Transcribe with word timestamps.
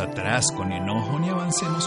Atrás 0.00 0.50
con 0.52 0.72
enojo 0.72 1.18
ni 1.18 1.28
avancemos 1.28 1.86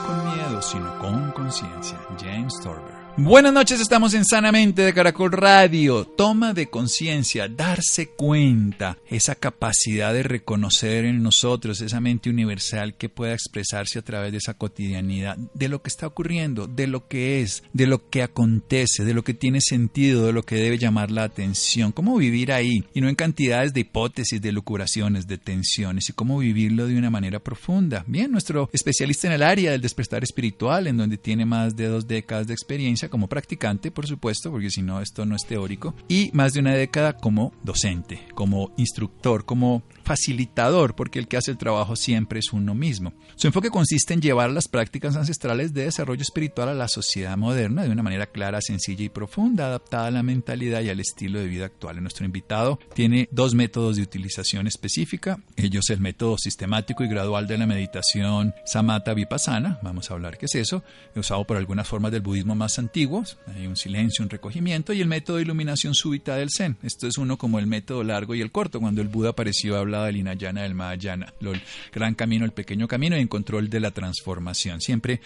sino 0.72 0.98
con 1.00 1.32
conciencia. 1.32 1.98
James 2.20 2.54
Torber. 2.62 3.08
Buenas 3.20 3.52
noches, 3.52 3.82
estamos 3.82 4.14
en 4.14 4.26
Sanamente 4.26 4.84
de 4.84 4.94
Caracol 4.94 5.32
Radio. 5.32 6.06
Toma 6.06 6.54
de 6.54 6.68
conciencia, 6.68 7.48
darse 7.48 8.10
cuenta, 8.10 9.00
esa 9.10 9.34
capacidad 9.34 10.14
de 10.14 10.22
reconocer 10.22 11.04
en 11.04 11.24
nosotros 11.24 11.82
esa 11.82 12.00
mente 12.00 12.30
universal 12.30 12.94
que 12.94 13.10
pueda 13.10 13.34
expresarse 13.34 13.98
a 13.98 14.04
través 14.04 14.34
de 14.34 14.38
esa 14.38 14.54
cotidianidad, 14.54 15.36
de 15.56 15.68
lo 15.68 15.82
que 15.82 15.90
está 15.90 16.06
ocurriendo, 16.06 16.68
de 16.68 16.86
lo 16.86 17.08
que 17.08 17.42
es, 17.42 17.64
de 17.74 17.88
lo 17.88 18.08
que 18.08 18.22
acontece, 18.22 19.04
de 19.04 19.16
lo 19.16 19.24
que 19.24 19.34
tiene 19.34 19.62
sentido, 19.62 20.28
de 20.28 20.34
lo 20.34 20.44
que 20.44 20.58
debe 20.58 20.78
llamar 20.78 21.10
la 21.10 21.24
atención, 21.24 21.92
cómo 21.92 22.18
vivir 22.18 22.52
ahí 22.52 22.86
y 22.94 23.02
no 23.02 23.10
en 23.10 23.16
cantidades 23.16 23.74
de 23.74 23.80
hipótesis, 23.80 24.40
de 24.40 24.52
locuraciones, 24.52 25.26
de 25.26 25.40
tensiones 25.40 26.08
y 26.08 26.14
cómo 26.14 26.38
vivirlo 26.38 26.86
de 26.86 26.96
una 26.96 27.10
manera 27.10 27.40
profunda. 27.40 28.04
Bien, 28.06 28.32
nuestro 28.32 28.70
especialista 28.74 29.26
en 29.26 29.34
el 29.34 29.42
área 29.42 29.72
del 29.72 29.82
despertar 29.82 30.22
espiritual, 30.22 30.57
en 30.60 30.98
donde 30.98 31.18
tiene 31.18 31.46
más 31.46 31.76
de 31.76 31.88
dos 31.88 32.08
décadas 32.08 32.48
de 32.48 32.54
experiencia, 32.54 33.10
como 33.10 33.28
practicante, 33.28 33.92
por 33.92 34.08
supuesto, 34.08 34.50
porque 34.50 34.72
si 34.72 34.82
no 34.82 35.02
esto 35.02 35.26
no 35.26 35.36
es 35.36 35.46
teórico, 35.46 35.94
y 36.08 36.32
más 36.34 36.54
de 36.54 36.62
una 36.62 36.74
década 36.74 37.14
como 37.14 37.54
docente, 37.64 38.22
como 38.34 38.72
instructor, 38.76 39.46
como 39.46 39.84
facilitador, 40.08 40.96
porque 40.96 41.20
el 41.20 41.28
que 41.28 41.36
hace 41.36 41.52
el 41.52 41.58
trabajo 41.58 41.98
siempre 41.98 42.40
es 42.40 42.54
uno 42.54 42.74
mismo. 42.74 43.12
Su 43.36 43.48
enfoque 43.48 43.70
consiste 43.70 44.14
en 44.14 44.22
llevar 44.22 44.50
las 44.52 44.70
prácticas 44.70 45.18
ancestrales 45.18 45.74
de 45.74 45.84
desarrollo 45.84 46.22
espiritual 46.22 46.70
a 46.70 46.74
la 46.74 46.88
sociedad 46.88 47.36
moderna 47.36 47.84
de 47.84 47.90
una 47.90 48.04
manera 48.04 48.26
clara, 48.28 48.62
sencilla 48.62 49.04
y 49.04 49.10
profunda, 49.10 49.66
adaptada 49.66 50.08
a 50.08 50.12
la 50.12 50.24
mentalidad 50.24 50.82
y 50.82 50.90
al 50.90 51.02
estilo 51.02 51.40
de 51.40 51.48
vida 51.48 51.66
actual. 51.66 52.02
Nuestro 52.02 52.26
invitado 52.26 52.80
tiene 52.94 53.28
dos 53.32 53.54
métodos 53.54 53.98
de 53.98 54.04
utilización 54.04 54.66
específica, 54.66 55.40
ellos 55.58 55.90
el 55.90 56.00
método 56.00 56.38
sistemático 56.38 57.04
y 57.04 57.10
gradual 57.10 57.46
de 57.46 57.58
la 57.58 57.68
meditación 57.68 58.54
Samatha 58.66 59.14
Vipassana, 59.14 59.78
vamos 59.84 60.10
a 60.10 60.14
hablar 60.14 60.38
qué 60.38 60.46
es 60.46 60.56
eso, 60.56 60.84
usado 61.18 61.44
por 61.44 61.58
algunas 61.58 61.86
formas 61.86 62.14
del 62.14 62.22
budismo 62.22 62.56
más 62.56 62.80
antiguos, 62.80 63.38
hay 63.48 63.68
un 63.68 63.76
silencio, 63.76 64.24
un 64.24 64.30
recogimiento, 64.30 64.94
y 64.94 65.02
el 65.02 65.08
método 65.10 65.36
de 65.36 65.44
iluminación 65.44 65.94
súbita 65.94 66.38
del 66.38 66.50
Zen. 66.50 66.78
Esto 66.82 67.08
es 67.08 67.18
uno 67.18 67.38
como 67.38 67.60
el 67.60 67.68
método 67.68 68.06
largo 68.06 68.36
y 68.36 68.42
el 68.42 68.54
corto, 68.54 68.80
cuando 68.80 69.02
el 69.02 69.10
Buda 69.10 69.32
apareció 69.32 69.76
a 69.76 69.80
hablar 69.80 69.97
del 70.06 70.18
Inayana, 70.18 70.64
del 70.64 70.76
Mahayana, 70.76 71.34
el 71.42 71.62
gran 71.94 72.16
camino, 72.16 72.46
el 72.46 72.52
pequeño 72.52 72.88
camino 72.88 73.18
y 73.18 73.22
en 73.22 73.28
control 73.28 73.70
de 73.70 73.80
la 73.80 73.92
transformación. 73.92 74.82
Siempre 74.82 75.22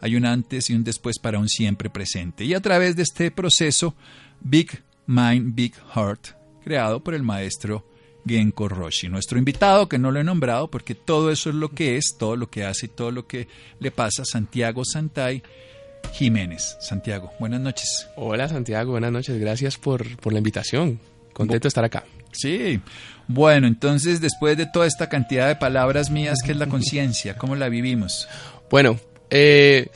hay 0.00 0.16
un 0.16 0.26
antes 0.26 0.70
y 0.70 0.74
un 0.74 0.84
después 0.84 1.18
para 1.18 1.38
un 1.38 1.48
siempre 1.48 1.90
presente. 1.90 2.44
Y 2.44 2.54
a 2.54 2.60
través 2.60 2.96
de 2.96 3.02
este 3.02 3.30
proceso, 3.30 3.94
Big 4.40 4.82
Mind, 5.06 5.54
Big 5.54 5.74
Heart, 5.94 6.28
creado 6.64 7.02
por 7.02 7.14
el 7.14 7.22
maestro 7.22 7.86
Genko 8.26 8.68
Roshi, 8.68 9.08
nuestro 9.08 9.38
invitado, 9.38 9.88
que 9.88 9.98
no 9.98 10.10
lo 10.10 10.20
he 10.20 10.24
nombrado 10.24 10.68
porque 10.68 10.94
todo 10.94 11.30
eso 11.30 11.50
es 11.50 11.54
lo 11.54 11.70
que 11.70 11.96
es, 11.96 12.16
todo 12.18 12.36
lo 12.36 12.50
que 12.50 12.64
hace 12.64 12.86
y 12.86 12.88
todo 12.88 13.12
lo 13.12 13.26
que 13.26 13.46
le 13.78 13.90
pasa, 13.90 14.24
Santiago 14.24 14.84
Santay 14.84 15.42
Jiménez. 16.12 16.76
Santiago, 16.80 17.32
buenas 17.38 17.60
noches. 17.60 18.08
Hola 18.16 18.48
Santiago, 18.48 18.92
buenas 18.92 19.12
noches, 19.12 19.38
gracias 19.38 19.76
por, 19.76 20.16
por 20.16 20.32
la 20.32 20.38
invitación. 20.38 20.98
Contento 21.32 21.64
de 21.64 21.68
estar 21.68 21.84
acá. 21.84 22.04
Sí, 22.32 22.80
bueno, 23.28 23.66
entonces 23.66 24.20
después 24.20 24.56
de 24.56 24.66
toda 24.66 24.86
esta 24.86 25.08
cantidad 25.08 25.48
de 25.48 25.56
palabras 25.56 26.10
mías, 26.10 26.38
¿qué 26.44 26.52
es 26.52 26.58
la 26.58 26.66
conciencia? 26.66 27.36
¿Cómo 27.36 27.56
la 27.56 27.68
vivimos? 27.68 28.28
Bueno, 28.70 28.98
eh, 29.30 29.88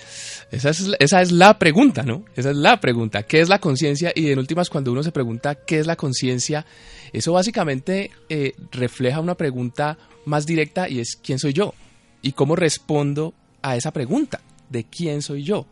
esa, 0.51 0.71
es, 0.71 0.91
esa 0.99 1.23
es 1.23 1.31
la 1.31 1.59
pregunta, 1.59 2.03
¿no? 2.03 2.25
Esa 2.35 2.51
es 2.51 2.57
la 2.57 2.81
pregunta. 2.81 3.23
¿Qué 3.23 3.41
es 3.41 3.49
la 3.49 3.61
conciencia? 3.61 4.13
Y 4.15 4.31
en 4.31 4.39
últimas, 4.39 4.69
cuando 4.69 4.91
uno 4.91 5.03
se 5.03 5.13
pregunta 5.13 5.55
qué 5.55 5.79
es 5.79 5.87
la 5.87 5.97
conciencia, 5.97 6.67
eso 7.13 7.33
básicamente 7.33 8.11
eh, 8.29 8.55
refleja 8.73 9.21
una 9.21 9.37
pregunta 9.37 9.97
más 10.25 10.47
directa 10.47 10.89
y 10.89 11.01
es 11.01 11.17
¿quién 11.23 11.39
soy 11.39 11.53
yo? 11.53 11.75
¿Y 12.23 12.33
cómo 12.33 12.57
respondo 12.57 13.35
a 13.63 13.77
esa 13.77 13.93
pregunta 13.93 14.41
de 14.69 14.85
quién 14.85 15.23
soy 15.23 15.45
yo? 15.45 15.67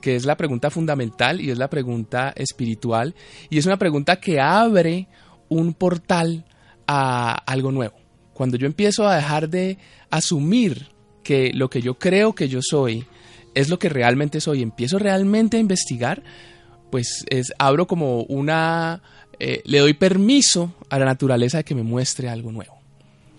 Que 0.00 0.16
es 0.16 0.24
la 0.24 0.36
pregunta 0.36 0.70
fundamental 0.70 1.40
y 1.40 1.50
es 1.50 1.58
la 1.58 1.70
pregunta 1.70 2.32
espiritual 2.36 3.14
y 3.48 3.58
es 3.58 3.66
una 3.66 3.78
pregunta 3.78 4.16
que 4.16 4.40
abre 4.40 5.06
un 5.48 5.74
portal 5.74 6.44
a 6.86 7.32
algo 7.46 7.72
nuevo. 7.72 7.94
Cuando 8.32 8.56
yo 8.56 8.66
empiezo 8.66 9.06
a 9.06 9.16
dejar 9.16 9.48
de 9.48 9.78
asumir 10.10 10.88
que 11.22 11.52
lo 11.52 11.70
que 11.70 11.80
yo 11.80 11.98
creo 11.98 12.34
que 12.34 12.48
yo 12.48 12.60
soy 12.62 13.06
es 13.54 13.68
lo 13.68 13.78
que 13.78 13.88
realmente 13.88 14.40
soy, 14.40 14.62
empiezo 14.62 14.98
realmente 14.98 15.56
a 15.56 15.60
investigar, 15.60 16.22
pues 16.90 17.24
es, 17.28 17.52
abro 17.58 17.86
como 17.86 18.22
una... 18.22 19.02
Eh, 19.40 19.62
le 19.64 19.78
doy 19.78 19.94
permiso 19.94 20.72
a 20.90 20.98
la 20.98 21.04
naturaleza 21.04 21.58
de 21.58 21.64
que 21.64 21.74
me 21.74 21.82
muestre 21.82 22.28
algo 22.28 22.52
nuevo. 22.52 22.74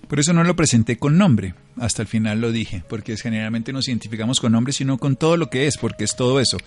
Por 0.09 0.19
eso 0.19 0.33
no 0.33 0.43
lo 0.43 0.55
presenté 0.55 0.97
con 0.97 1.17
nombre, 1.17 1.55
hasta 1.77 2.01
el 2.01 2.07
final 2.07 2.41
lo 2.41 2.51
dije, 2.51 2.83
porque 2.87 3.17
generalmente 3.17 3.73
nos 3.73 3.87
identificamos 3.87 4.39
con 4.39 4.51
nombre, 4.51 4.73
sino 4.73 4.97
con 4.97 5.15
todo 5.15 5.37
lo 5.37 5.49
que 5.49 5.67
es, 5.67 5.77
porque 5.77 6.03
es 6.03 6.15
todo 6.15 6.39
eso. 6.39 6.57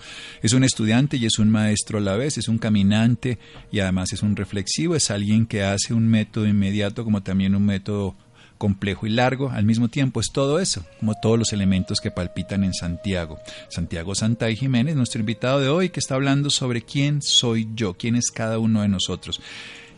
Es 0.41 0.53
un 0.53 0.63
estudiante 0.63 1.17
y 1.17 1.25
es 1.25 1.39
un 1.39 1.49
maestro 1.49 1.97
a 1.97 2.01
la 2.01 2.15
vez, 2.15 2.37
es 2.37 2.47
un 2.47 2.57
caminante 2.57 3.39
y 3.71 3.79
además 3.79 4.13
es 4.13 4.23
un 4.23 4.35
reflexivo, 4.35 4.95
es 4.95 5.11
alguien 5.11 5.45
que 5.45 5.63
hace 5.63 5.93
un 5.93 6.07
método 6.07 6.47
inmediato 6.47 7.03
como 7.03 7.23
también 7.23 7.55
un 7.55 7.65
método 7.65 8.15
complejo 8.57 9.07
y 9.07 9.09
largo, 9.09 9.49
al 9.49 9.63
mismo 9.63 9.87
tiempo 9.87 10.19
es 10.19 10.31
todo 10.33 10.59
eso, 10.59 10.85
como 10.99 11.13
todos 11.15 11.39
los 11.39 11.53
elementos 11.53 11.99
que 12.01 12.11
palpitan 12.11 12.65
en 12.65 12.73
Santiago. 12.73 13.39
Santiago 13.69 14.13
Santay 14.13 14.57
Jiménez, 14.57 14.97
nuestro 14.97 15.21
invitado 15.21 15.61
de 15.61 15.69
hoy, 15.69 15.89
que 15.89 16.01
está 16.01 16.15
hablando 16.15 16.49
sobre 16.49 16.81
quién 16.81 17.21
soy 17.21 17.69
yo, 17.73 17.93
quién 17.93 18.15
es 18.17 18.31
cada 18.31 18.59
uno 18.59 18.81
de 18.81 18.89
nosotros 18.89 19.41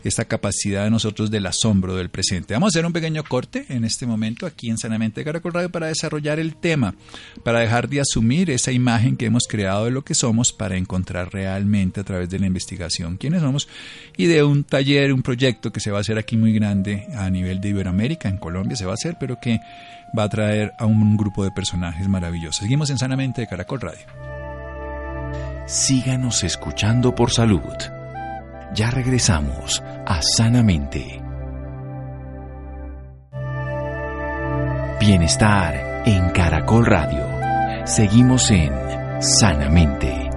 esta 0.04 0.24
capacidad 0.24 0.84
de 0.84 0.90
nosotros 0.90 1.30
del 1.30 1.46
asombro 1.46 1.96
del 1.96 2.10
presente. 2.10 2.54
Vamos 2.54 2.68
a 2.68 2.78
hacer 2.78 2.86
un 2.86 2.92
pequeño 2.92 3.24
corte 3.24 3.66
en 3.68 3.84
este 3.84 4.06
momento 4.06 4.46
aquí 4.46 4.70
en 4.70 4.78
Sanamente 4.78 5.24
Caracol 5.24 5.52
Radio 5.52 5.70
para 5.70 5.86
desarrollar 5.86 6.38
el 6.38 6.56
tema, 6.56 6.94
para 7.44 7.60
dejar 7.60 7.88
de 7.88 8.00
asumir 8.00 8.50
esa 8.50 8.72
imagen 8.72 9.16
que 9.16 9.26
hemos 9.26 9.44
creado 9.48 9.84
de 9.84 9.90
lo 9.90 10.02
que 10.02 10.14
somos 10.14 10.52
para 10.52 10.76
encontrar 10.76 11.32
realmente 11.32 12.00
a 12.00 12.04
través 12.04 12.28
de 12.30 12.38
la 12.38 12.46
investigación 12.46 13.16
quiénes 13.16 13.42
somos 13.42 13.68
y 14.16 14.26
de 14.26 14.42
un 14.42 14.64
taller, 14.64 15.12
un 15.12 15.22
proyecto 15.22 15.72
que 15.72 15.80
se 15.80 15.90
va 15.90 15.98
a 15.98 16.00
hacer 16.00 16.18
aquí 16.18 16.36
muy 16.36 16.52
grande 16.52 17.06
a 17.14 17.30
nivel 17.30 17.60
de 17.60 17.70
Iberoamérica, 17.70 18.28
en 18.28 18.38
Colombia 18.38 18.76
se 18.76 18.84
va 18.84 18.92
a 18.92 18.94
hacer, 18.94 19.16
pero 19.18 19.38
que 19.40 19.60
va 20.16 20.24
a 20.24 20.28
traer 20.28 20.72
a 20.78 20.86
un 20.86 21.16
grupo 21.16 21.44
de 21.44 21.50
personajes 21.50 22.08
maravillosos. 22.08 22.56
Seguimos 22.56 22.90
en 22.90 22.98
Sanamente 22.98 23.40
de 23.40 23.46
Caracol 23.46 23.80
Radio. 23.80 24.06
Síganos 25.66 26.44
escuchando 26.44 27.14
por 27.14 27.30
salud. 27.30 28.01
Ya 28.74 28.90
regresamos 28.90 29.82
a 30.06 30.22
Sanamente. 30.22 31.22
Bienestar 34.98 36.02
en 36.06 36.30
Caracol 36.30 36.86
Radio. 36.86 37.26
Seguimos 37.84 38.50
en 38.50 38.72
Sanamente. 39.20 40.30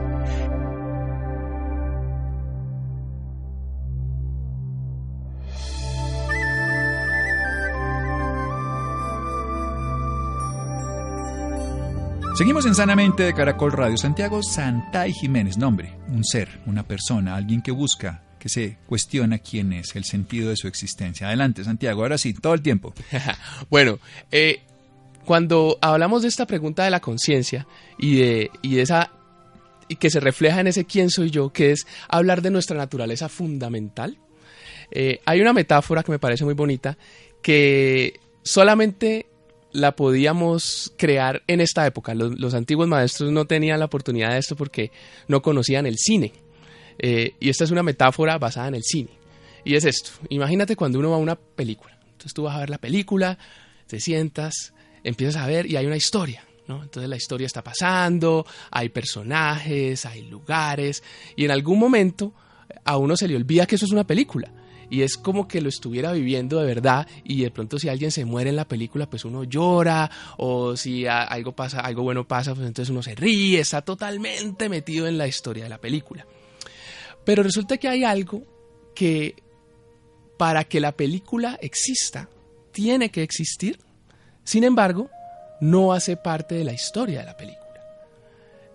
Seguimos 12.35 12.65
en 12.65 12.75
Sanamente 12.75 13.23
de 13.23 13.33
Caracol 13.33 13.71
Radio. 13.71 13.95
Santiago 13.95 14.43
Santay 14.43 15.13
Jiménez, 15.13 15.57
nombre, 15.57 15.97
un 16.09 16.25
ser, 16.25 16.49
una 16.65 16.83
persona, 16.83 17.33
alguien 17.33 17.61
que 17.61 17.71
busca, 17.71 18.24
que 18.45 18.49
se 18.49 18.77
cuestiona 18.85 19.39
quién 19.39 19.73
es, 19.73 19.95
el 19.95 20.03
sentido 20.03 20.51
de 20.51 20.55
su 20.55 20.67
existencia. 20.67 21.25
Adelante, 21.25 21.63
Santiago, 21.63 22.03
ahora 22.03 22.19
sí, 22.19 22.31
todo 22.31 22.53
el 22.53 22.61
tiempo. 22.61 22.93
bueno, 23.71 23.97
eh, 24.31 24.59
cuando 25.25 25.79
hablamos 25.81 26.21
de 26.21 26.27
esta 26.27 26.45
pregunta 26.45 26.83
de 26.83 26.91
la 26.91 26.99
conciencia 26.99 27.65
y 27.97 28.17
de, 28.17 28.51
y 28.61 28.77
esa 28.77 29.11
y 29.87 29.95
que 29.95 30.11
se 30.11 30.19
refleja 30.19 30.59
en 30.59 30.67
ese 30.67 30.85
quién 30.85 31.09
soy 31.09 31.31
yo, 31.31 31.49
que 31.49 31.71
es 31.71 31.87
hablar 32.07 32.43
de 32.43 32.51
nuestra 32.51 32.77
naturaleza 32.77 33.29
fundamental, 33.29 34.15
eh, 34.91 35.21
hay 35.25 35.41
una 35.41 35.51
metáfora 35.51 36.03
que 36.03 36.11
me 36.11 36.19
parece 36.19 36.45
muy 36.45 36.53
bonita 36.53 36.99
que 37.41 38.19
solamente 38.43 39.25
la 39.71 39.95
podíamos 39.95 40.93
crear 40.99 41.41
en 41.47 41.61
esta 41.61 41.87
época. 41.87 42.13
Los, 42.13 42.53
antiguos 42.53 42.87
maestros 42.87 43.31
no 43.31 43.45
tenían 43.45 43.79
la 43.79 43.85
oportunidad 43.85 44.33
de 44.33 44.37
esto 44.37 44.55
porque 44.55 44.91
no 45.27 45.41
conocían 45.41 45.87
el 45.87 45.97
cine. 45.97 46.44
Eh, 46.99 47.35
y 47.39 47.49
esta 47.49 47.63
es 47.63 47.71
una 47.71 47.83
metáfora 47.83 48.37
basada 48.37 48.67
en 48.67 48.75
el 48.75 48.83
cine. 48.83 49.11
Y 49.63 49.75
es 49.75 49.85
esto. 49.85 50.11
Imagínate 50.29 50.75
cuando 50.75 50.99
uno 50.99 51.09
va 51.09 51.15
a 51.15 51.19
una 51.19 51.35
película. 51.35 51.97
Entonces 52.11 52.33
tú 52.33 52.43
vas 52.43 52.55
a 52.55 52.59
ver 52.59 52.69
la 52.69 52.77
película, 52.77 53.37
te 53.87 53.99
sientas, 53.99 54.73
empiezas 55.03 55.37
a 55.37 55.47
ver 55.47 55.65
y 55.65 55.75
hay 55.75 55.85
una 55.85 55.97
historia. 55.97 56.43
¿no? 56.67 56.81
Entonces 56.81 57.09
la 57.09 57.15
historia 57.15 57.47
está 57.47 57.63
pasando, 57.63 58.45
hay 58.71 58.89
personajes, 58.89 60.05
hay 60.05 60.23
lugares, 60.23 61.03
y 61.35 61.45
en 61.45 61.51
algún 61.51 61.79
momento 61.79 62.33
a 62.83 62.97
uno 62.97 63.15
se 63.15 63.27
le 63.27 63.35
olvida 63.35 63.65
que 63.65 63.75
eso 63.75 63.85
es 63.85 63.91
una 63.91 64.05
película. 64.05 64.51
Y 64.89 65.01
es 65.01 65.17
como 65.17 65.47
que 65.47 65.61
lo 65.61 65.69
estuviera 65.69 66.11
viviendo 66.11 66.59
de 66.59 66.67
verdad 66.67 67.07
y 67.23 67.41
de 67.41 67.49
pronto 67.49 67.79
si 67.79 67.89
alguien 67.89 68.11
se 68.11 68.23
muere 68.23 68.51
en 68.51 68.55
la 68.55 68.67
película, 68.67 69.09
pues 69.09 69.25
uno 69.25 69.43
llora 69.43 70.09
o 70.37 70.77
si 70.77 71.07
algo 71.07 71.53
pasa, 71.53 71.79
algo 71.79 72.03
bueno 72.03 72.27
pasa, 72.27 72.53
pues 72.53 72.67
entonces 72.67 72.91
uno 72.91 73.01
se 73.01 73.15
ríe, 73.15 73.59
está 73.59 73.81
totalmente 73.81 74.69
metido 74.69 75.07
en 75.07 75.17
la 75.17 75.27
historia 75.27 75.63
de 75.63 75.69
la 75.69 75.79
película. 75.79 76.25
Pero 77.25 77.43
resulta 77.43 77.77
que 77.77 77.87
hay 77.87 78.03
algo 78.03 78.43
que 78.93 79.35
para 80.37 80.63
que 80.65 80.79
la 80.79 80.91
película 80.91 81.57
exista, 81.61 82.29
tiene 82.71 83.09
que 83.09 83.23
existir. 83.23 83.79
Sin 84.43 84.63
embargo, 84.63 85.09
no 85.61 85.93
hace 85.93 86.17
parte 86.17 86.55
de 86.55 86.63
la 86.63 86.73
historia 86.73 87.19
de 87.19 87.25
la 87.25 87.37
película. 87.37 87.65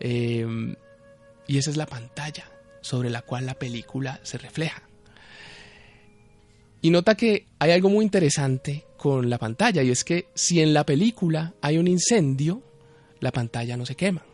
Em, 0.00 0.74
y 1.46 1.58
esa 1.58 1.70
es 1.70 1.76
la 1.76 1.86
pantalla 1.86 2.50
sobre 2.80 3.10
la 3.10 3.22
cual 3.22 3.46
la 3.46 3.54
película 3.54 4.20
se 4.22 4.38
refleja. 4.38 4.82
Y 6.82 6.90
nota 6.90 7.14
que 7.14 7.46
hay 7.58 7.72
algo 7.72 7.90
muy 7.90 8.04
interesante 8.04 8.86
con 8.96 9.28
la 9.28 9.38
pantalla, 9.38 9.82
y 9.82 9.90
es 9.90 10.02
que 10.02 10.28
si 10.34 10.60
en 10.60 10.72
la 10.72 10.84
película 10.84 11.54
hay 11.60 11.76
un 11.76 11.88
incendio, 11.88 12.62
la 13.20 13.32
pantalla 13.32 13.76
no 13.76 13.84
se 13.84 13.96
quema. 13.96 14.24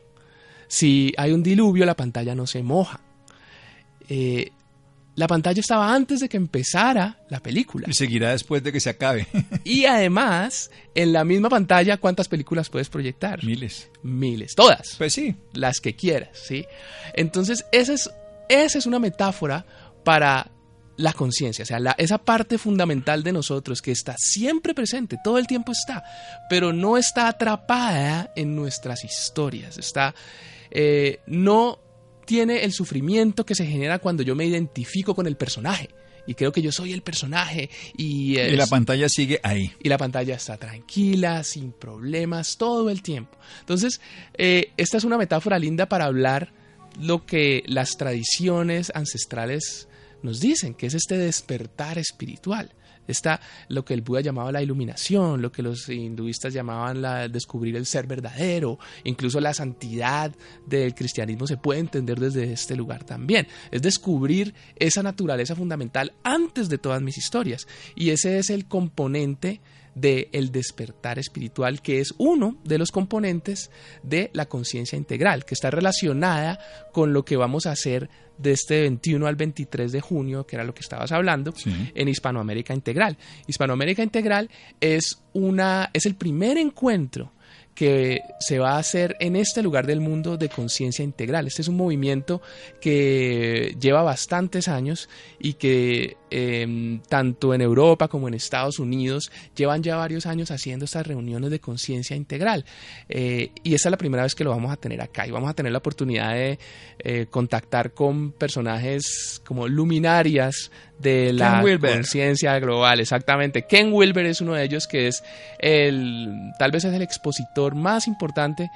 Si 0.69 1.13
hay 1.17 1.33
un 1.33 1.43
diluvio, 1.43 1.85
la 1.87 1.97
pantalla 1.97 2.35
no 2.37 2.47
se 2.47 2.63
moja. 2.63 3.01
Eh, 4.09 4.51
la 5.17 5.27
pantalla 5.27 5.61
estaba 5.61 5.95
antes 5.95 6.21
de 6.21 6.29
que 6.29 6.37
empezara 6.37 7.19
la 7.31 7.41
película. 7.41 7.87
Y 7.89 7.95
seguirá 7.95 8.33
después 8.33 8.63
de 8.63 8.71
que 8.71 8.81
se 8.81 8.91
acabe. 8.91 9.27
y 9.65 9.87
además, 9.87 10.71
en 10.95 11.13
la 11.15 11.25
misma 11.25 11.49
pantalla, 11.49 11.97
¿cuántas 11.97 12.29
películas 12.29 12.69
puedes 12.69 12.91
proyectar? 12.91 13.43
Miles. 13.43 13.91
Miles. 14.03 14.55
Todas. 14.55 14.97
Pues 14.99 15.15
sí. 15.15 15.35
Las 15.55 15.81
que 15.81 15.97
quieras, 15.97 16.39
¿sí? 16.47 16.67
Entonces, 17.15 17.65
esa 17.73 17.95
es, 17.95 18.11
esa 18.51 18.79
es 18.79 18.85
una 18.85 18.99
metáfora 18.99 19.65
para 20.05 20.51
la 20.99 21.13
conciencia, 21.13 21.63
o 21.63 21.67
sea, 21.67 21.79
esa 21.99 22.19
parte 22.19 22.57
fundamental 22.57 23.23
de 23.23 23.33
nosotros 23.33 23.83
que 23.83 23.93
está 23.93 24.15
siempre 24.19 24.73
presente, 24.75 25.19
todo 25.23 25.37
el 25.37 25.47
tiempo 25.47 25.73
está, 25.73 26.03
pero 26.49 26.73
no 26.73 26.97
está 26.97 27.29
atrapada 27.29 28.33
en 28.35 28.57
nuestras 28.57 29.05
historias, 29.05 29.77
está, 29.77 30.15
eh, 30.71 31.21
no 31.27 31.81
tiene 32.27 32.65
el 32.65 32.73
sufrimiento 32.73 33.47
que 33.47 33.55
se 33.55 33.65
genera 33.65 33.99
cuando 33.99 34.23
yo 34.23 34.35
me 34.35 34.45
identifico 34.45 35.15
con 35.15 35.27
el 35.27 35.37
personaje 35.37 35.89
y 36.27 36.35
creo 36.35 36.53
que 36.53 36.61
yo 36.61 36.73
soy 36.73 36.93
el 36.93 37.03
personaje 37.03 37.71
y, 37.97 38.39
y, 38.39 38.57
la 38.57 38.67
pantalla 38.67 39.09
sigue 39.09 39.41
ahí. 39.43 39.73
Y 39.81 39.89
la 39.89 39.97
pantalla 39.97 40.35
está 40.35 40.57
tranquila, 40.57 41.45
sin 41.45 41.73
problemas, 41.73 42.57
todo 42.57 42.91
el 42.91 43.03
tiempo. 43.03 43.39
Entonces, 43.61 44.01
eh, 44.37 44.73
esta 44.77 44.97
es 44.97 45.05
una 45.05 45.19
metáfora 45.19 45.59
linda 45.59 45.89
para 45.89 46.07
hablar 46.07 46.53
lo 47.01 47.25
que 47.27 47.63
las 47.67 47.97
tradiciones 47.97 48.91
ancestrales 48.95 49.89
nos 50.23 50.41
dicen, 50.41 50.75
que 50.75 50.87
es 50.87 50.95
este 50.95 51.17
despertar 51.17 51.99
espiritual. 51.99 52.73
Está 53.07 53.41
lo 53.69 53.85
que 53.85 53.95
el 53.95 54.03
Buda 54.03 54.21
llamaba 54.21 54.53
la 54.53 54.63
iluminación, 54.63 55.43
lo 55.43 55.53
que 55.53 55.63
los 55.63 55.89
hinduistas 55.89 56.53
llamaban 56.53 57.03
la, 57.03 57.29
descubrir 57.29 57.77
el 57.77 57.87
ser 57.87 58.07
verdadero, 58.07 58.79
incluso 59.05 59.41
la 59.41 59.55
santidad 59.55 60.33
del 60.67 60.95
cristianismo 60.95 61.47
se 61.47 61.57
puede 61.57 61.81
entender 61.81 62.19
desde 62.19 62.53
este 62.53 62.77
lugar 62.77 63.05
también. 63.05 63.47
Es 63.71 63.83
descubrir 63.83 64.55
esa 64.77 65.03
naturaleza 65.03 65.55
fundamental 65.55 66.13
antes 66.23 66.69
de 66.69 66.79
todas 66.79 67.03
mis 67.03 67.19
historias. 67.19 67.67
Y 67.95 68.11
ese 68.11 68.39
es 68.39 68.51
el 68.51 68.67
componente 68.67 69.61
del 69.97 70.29
el 70.33 70.53
despertar 70.53 71.19
espiritual, 71.19 71.83
que 71.83 72.01
es 72.01 72.15
uno 72.19 72.57
de 72.63 72.79
los 72.79 72.93
componentes 72.93 73.71
de 74.03 74.31
la 74.35 74.47
conciencia 74.47 74.97
integral, 74.97 75.45
que 75.45 75.55
está 75.55 75.71
relacionada 75.71 76.61
con 76.93 77.13
lo 77.13 77.25
que 77.25 77.37
vamos 77.37 77.67
a 77.67 77.73
hacer 77.73 78.09
de 78.39 78.53
este 78.53 78.83
21 78.83 79.27
al 79.27 79.37
23 79.37 79.91
de 79.91 80.01
junio, 80.03 80.47
que 80.47 80.57
era 80.57 80.65
lo 80.65 80.75
que 80.75 80.83
estabas 80.83 81.11
hablando, 81.13 81.55
en 81.95 82.09
Hispanoamérica 82.09 82.75
Integral. 82.75 83.17
Hispanoamérica 83.47 84.03
Integral 84.03 84.51
es, 84.81 85.23
una, 85.33 85.91
es 85.95 86.05
el 86.05 86.15
primer 86.15 86.59
encuentro 86.59 87.33
que 87.75 88.23
se 88.41 88.59
va 88.59 88.73
a 88.73 88.79
hacer 88.79 89.17
en 89.21 89.37
este 89.37 89.63
lugar 89.63 89.87
del 89.87 90.01
mundo 90.01 90.39
de 90.39 90.49
conciencia 90.49 91.05
integral. 91.05 91.47
Este 91.47 91.61
es 91.61 91.69
un 91.69 91.77
movimiento 91.77 92.41
que 92.81 93.77
lleva 93.79 94.03
bastantes 94.03 94.67
años 94.67 95.11
y 95.39 95.55
que 95.55 96.17
em, 96.31 97.01
tanto 97.09 97.55
en 97.55 97.61
Europa 97.61 98.09
como 98.09 98.29
en 98.29 98.35
Estados 98.35 98.79
Unidos 98.79 99.31
llevan 99.55 99.83
ya 99.83 99.97
varios 99.97 100.27
años 100.27 100.51
haciendo 100.51 100.85
estas 100.85 101.07
reuniones 101.07 101.51
de 101.51 101.61
conciencia 101.61 102.17
integral. 102.17 102.65
Eh, 103.09 103.51
y 103.63 103.75
esta 103.75 103.89
es 103.89 103.91
la 103.91 103.97
primera 103.97 104.23
vez 104.23 104.35
que 104.35 104.45
lo 104.45 104.51
vamos 104.51 104.73
a 104.73 104.77
tener 104.77 105.01
acá 105.01 105.27
y 105.27 105.31
vamos 105.31 105.51
a 105.51 105.55
tener 105.55 105.73
la 105.73 105.79
oportunidad 105.79 106.35
de 106.35 106.59
eh, 106.99 107.27
contactar 107.31 107.93
con 107.93 108.33
personajes 108.33 109.41
como 109.45 109.69
luminarias 109.69 110.71
de 110.99 111.33
la 111.33 111.63
conciencia 111.81 112.59
global, 112.59 113.01
exactamente. 113.01 113.67
Ken 113.67 113.93
Wilber 113.93 114.27
es 114.27 114.41
uno 114.41 114.55
de 114.55 114.65
ellos 114.65 114.87
que 114.87 115.09
es 115.09 115.23
el, 115.59 116.53
tal 116.59 116.71
vez 116.71 116.85
es 116.85 116.95
el 116.95 117.03
expositor 117.03 117.75
más 117.75 118.07
importante 118.07 118.71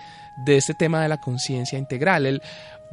de 0.44 0.56
este 0.56 0.74
tema 0.74 1.02
de 1.02 1.08
la 1.08 1.18
conciencia 1.18 1.78
integral. 1.78 2.26
Él 2.26 2.42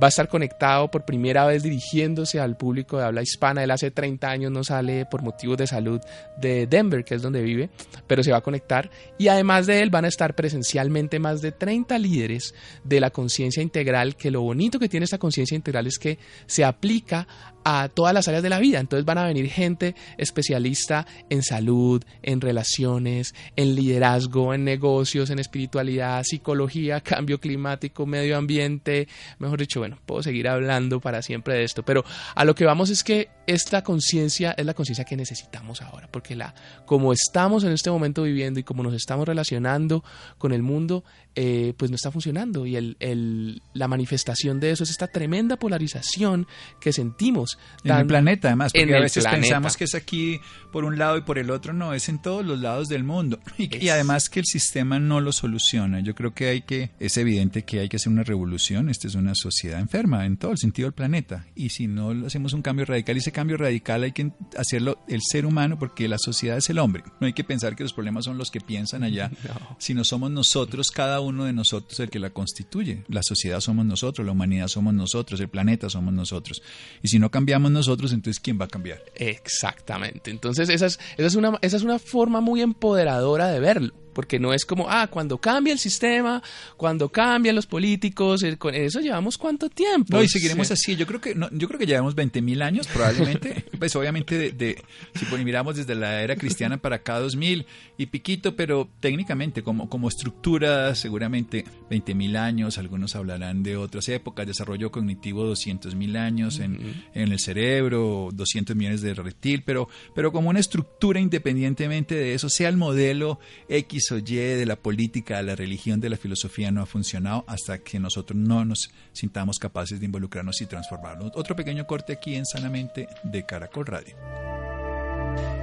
va 0.01 0.07
a 0.07 0.09
estar 0.09 0.27
conectado 0.27 0.89
por 0.89 1.05
primera 1.05 1.45
vez 1.45 1.63
dirigiéndose 1.63 2.39
al 2.39 2.55
público 2.55 2.97
de 2.97 3.05
habla 3.05 3.21
hispana. 3.21 3.63
Él 3.63 3.71
hace 3.71 3.91
30 3.91 4.29
años 4.29 4.51
no 4.51 4.63
sale 4.63 5.05
por 5.05 5.23
motivos 5.23 5.57
de 5.57 5.67
salud 5.67 5.99
de 6.37 6.67
Denver, 6.67 7.03
que 7.03 7.15
es 7.15 7.21
donde 7.21 7.41
vive, 7.41 7.69
pero 8.05 8.23
se 8.23 8.31
va 8.31 8.37
a 8.37 8.41
conectar. 8.41 8.89
Y 9.17 9.27
además 9.27 9.65
de 9.65 9.81
él 9.81 9.89
van 9.89 10.05
a 10.05 10.09
estar 10.09 10.35
presencialmente 10.35 11.19
más 11.19 11.41
de 11.41 11.51
30 11.51 11.97
líderes 11.99 12.53
de 12.83 12.99
la 12.99 13.09
conciencia 13.09 13.63
integral, 13.63 14.15
que 14.15 14.31
lo 14.31 14.41
bonito 14.41 14.79
que 14.79 14.89
tiene 14.89 15.05
esta 15.05 15.17
conciencia 15.17 15.55
integral 15.55 15.87
es 15.87 15.97
que 15.97 16.19
se 16.45 16.63
aplica 16.63 17.27
a 17.69 17.89
todas 17.89 18.13
las 18.13 18.29
áreas 18.29 18.43
de 18.43 18.49
la 18.49 18.59
vida. 18.59 18.79
Entonces 18.79 19.03
van 19.03 19.17
a 19.17 19.25
venir 19.25 19.49
gente 19.49 19.93
especialista 20.17 21.05
en 21.29 21.43
salud, 21.43 22.01
en 22.23 22.39
relaciones, 22.39 23.35
en 23.57 23.75
liderazgo, 23.75 24.53
en 24.53 24.63
negocios, 24.63 25.31
en 25.31 25.39
espiritualidad, 25.39 26.23
psicología, 26.23 27.01
cambio 27.01 27.41
climático, 27.41 28.05
medio 28.05 28.37
ambiente, 28.37 29.09
mejor 29.39 29.59
dicho, 29.59 29.81
bueno, 29.81 29.99
puedo 30.05 30.23
seguir 30.23 30.47
hablando 30.47 31.01
para 31.01 31.21
siempre 31.21 31.55
de 31.55 31.65
esto, 31.65 31.83
pero 31.83 32.05
a 32.35 32.45
lo 32.45 32.55
que 32.55 32.63
vamos 32.63 32.89
es 32.89 33.03
que 33.03 33.27
esta 33.47 33.83
conciencia 33.83 34.53
es 34.57 34.65
la 34.65 34.73
conciencia 34.73 35.03
que 35.03 35.17
necesitamos 35.17 35.81
ahora, 35.81 36.07
porque 36.09 36.37
la, 36.37 36.55
como 36.85 37.11
estamos 37.11 37.65
en 37.65 37.73
este 37.73 37.91
momento 37.91 38.23
viviendo 38.23 38.61
y 38.61 38.63
como 38.63 38.81
nos 38.81 38.93
estamos 38.93 39.27
relacionando 39.27 40.05
con 40.37 40.53
el 40.53 40.63
mundo, 40.63 41.03
eh, 41.39 41.75
pues 41.77 41.91
no 41.91 41.95
está 41.95 42.09
funcionando 42.09 42.65
y 42.65 42.75
el, 42.75 43.61
la 43.75 43.87
manifestación 43.87 44.59
de 44.59 44.71
eso 44.71 44.83
es 44.83 44.89
esta 44.89 45.05
tremenda 45.05 45.57
polarización 45.57 46.47
que 46.81 46.91
sentimos. 46.91 47.59
En 47.83 47.91
el 47.91 48.07
planeta, 48.07 48.47
además, 48.47 48.73
porque 48.73 48.95
a 48.95 49.01
veces 49.01 49.23
pensamos 49.23 49.77
que 49.77 49.83
es 49.83 49.93
aquí 49.93 50.39
por 50.71 50.83
un 50.83 50.97
lado 50.97 51.15
y 51.15 51.21
por 51.21 51.37
el 51.37 51.51
otro, 51.51 51.73
no, 51.73 51.93
es 51.93 52.09
en 52.09 52.19
todos 52.23 52.43
los 52.43 52.59
lados 52.59 52.87
del 52.87 53.03
mundo. 53.03 53.39
Y, 53.59 53.85
y, 53.85 53.89
además 53.89 54.29
que 54.29 54.39
el 54.39 54.45
sistema 54.45 54.99
no 54.99 55.19
lo 55.19 55.31
soluciona. 55.31 55.99
Yo 55.99 56.13
creo 56.13 56.33
que 56.33 56.47
hay 56.47 56.61
que, 56.61 56.91
es 56.99 57.17
evidente 57.17 57.63
que 57.63 57.79
hay 57.79 57.89
que 57.89 57.97
hacer 57.97 58.11
una 58.11 58.23
revolución. 58.23 58.89
Esta 58.89 59.07
es 59.07 59.15
una 59.15 59.33
sociedad 59.33 59.79
enferma 59.79 60.25
en 60.25 60.37
todo 60.37 60.51
el 60.51 60.59
sentido 60.59 60.87
del 60.87 60.93
planeta. 60.93 61.47
Y 61.55 61.69
si 61.69 61.87
no 61.87 62.11
hacemos 62.25 62.53
un 62.53 62.61
cambio 62.61 62.85
radical, 62.85 63.15
y 63.15 63.19
ese 63.19 63.31
cambio 63.31 63.57
radical 63.57 64.03
hay 64.03 64.11
que 64.11 64.31
hacerlo 64.55 64.99
el 65.07 65.21
ser 65.23 65.47
humano, 65.47 65.79
porque 65.79 66.07
la 66.07 66.17
sociedad 66.19 66.57
es 66.57 66.69
el 66.69 66.77
hombre. 66.77 67.03
No 67.19 67.25
hay 67.25 67.33
que 67.33 67.43
pensar 67.43 67.75
que 67.75 67.83
los 67.83 67.93
problemas 67.93 68.25
son 68.25 68.37
los 68.37 68.51
que 68.51 68.61
piensan 68.61 69.03
allá, 69.03 69.31
sino 69.79 70.03
somos 70.03 70.29
nosotros, 70.29 70.91
cada 70.91 71.19
uno 71.19 71.26
de 71.31 71.53
nosotros 71.53 71.99
el 71.99 72.09
que 72.09 72.19
la 72.19 72.29
constituye. 72.29 73.03
La 73.07 73.21
sociedad 73.23 73.59
somos 73.59 73.85
nosotros, 73.85 74.25
la 74.25 74.31
humanidad 74.31 74.67
somos 74.67 74.93
nosotros, 74.93 75.39
el 75.39 75.49
planeta 75.49 75.89
somos 75.89 76.13
nosotros. 76.13 76.61
Y 77.01 77.07
si 77.07 77.19
no 77.19 77.31
cambiamos 77.31 77.71
nosotros, 77.71 78.13
entonces 78.13 78.39
¿quién 78.39 78.59
va 78.59 78.65
a 78.65 78.69
cambiar? 78.69 79.03
Exactamente. 79.15 80.31
Entonces 80.31 80.69
esa 80.69 80.85
es, 80.85 80.99
esa 81.17 81.27
es, 81.27 81.35
una, 81.35 81.57
esa 81.61 81.77
es 81.77 81.83
una 81.83 81.99
forma 81.99 82.41
muy 82.41 82.61
empoderadora 82.61 83.47
de 83.47 83.59
verlo 83.59 83.93
porque 84.17 84.39
no 84.39 84.51
es 84.51 84.65
como, 84.65 84.89
ah, 84.89 85.05
cuando 85.05 85.37
cambia 85.37 85.73
el 85.73 85.77
sistema, 85.77 86.41
cuando 86.75 87.09
cambian 87.09 87.55
los 87.55 87.67
políticos, 87.67 88.41
eh, 88.41 88.57
con 88.57 88.73
eso 88.73 88.99
llevamos 88.99 89.37
cuánto 89.37 89.69
tiempo. 89.69 90.07
No, 90.09 90.23
y 90.23 90.27
seguiremos 90.27 90.71
así. 90.71 90.95
Yo 90.95 91.05
creo 91.05 91.21
que 91.21 91.35
no, 91.35 91.47
yo 91.51 91.67
creo 91.67 91.79
que 91.79 91.85
llevamos 91.85 92.15
20 92.15 92.41
mil 92.41 92.63
años 92.63 92.87
probablemente. 92.87 93.65
pues 93.77 93.95
obviamente, 93.95 94.53
de, 94.53 94.83
si 95.13 95.25
miramos 95.43 95.75
desde 95.75 95.93
la 95.93 96.23
era 96.23 96.35
cristiana 96.35 96.79
para 96.79 96.95
acá 96.95 97.19
2000 97.19 97.67
y 97.99 98.07
piquito, 98.07 98.55
pero 98.55 98.89
técnicamente 98.99 99.61
como, 99.61 99.87
como 99.87 100.07
estructura 100.07 100.95
seguramente 100.95 101.63
20 101.91 102.15
mil 102.15 102.37
años, 102.37 102.79
algunos 102.79 103.15
hablarán 103.15 103.61
de 103.61 103.77
otras 103.77 104.09
épocas, 104.09 104.47
desarrollo 104.47 104.91
cognitivo 104.91 105.45
200 105.45 105.93
mil 105.93 106.17
años 106.17 106.59
en, 106.59 107.03
en, 107.13 107.31
el 107.31 107.37
cerebro, 107.37 108.29
200 108.33 108.75
millones 108.75 109.01
de 109.01 109.13
reptil, 109.13 109.61
pero, 109.63 109.87
pero 110.15 110.31
como 110.31 110.49
una 110.49 110.59
estructura 110.59 111.19
independientemente 111.19 112.15
de 112.15 112.33
eso, 112.33 112.49
sea 112.49 112.69
el 112.69 112.77
modelo 112.77 113.39
X 113.69 114.06
Y 114.11 114.35
de 114.35 114.65
la 114.65 114.77
política, 114.77 115.37
de 115.37 115.43
la 115.43 115.55
religión, 115.55 115.99
de 115.99 116.09
la 116.09 116.17
filosofía 116.17 116.71
no 116.71 116.81
ha 116.81 116.85
funcionado 116.85 117.43
hasta 117.47 117.79
que 117.79 117.99
nosotros 117.99 118.39
no 118.39 118.63
nos 118.63 118.89
sintamos 119.11 119.59
capaces 119.59 119.99
de 119.99 120.05
involucrarnos 120.05 120.61
y 120.61 120.65
transformarnos. 120.65 121.31
Otro 121.35 121.55
pequeño 121.55 121.85
corte 121.85 122.13
aquí 122.13 122.35
en 122.35 122.45
Sanamente 122.45 123.07
de 123.23 123.45
Caracol 123.45 123.85
Radio. 123.85 124.15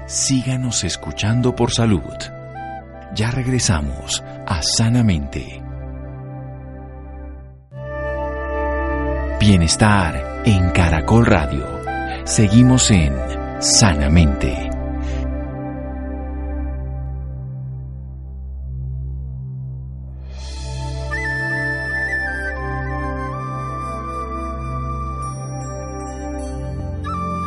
Síganos 0.06 0.84
escuchando 0.84 1.56
por 1.56 1.70
salud. 1.70 2.02
Ya 3.14 3.30
regresamos 3.30 4.22
a 4.46 4.60
Sanamente. 4.62 5.62
Bienestar 9.40 10.42
en 10.44 10.70
Caracol 10.70 11.26
Radio. 11.26 11.80
Seguimos 12.24 12.90
en 12.90 13.14
Sanamente. 13.60 14.73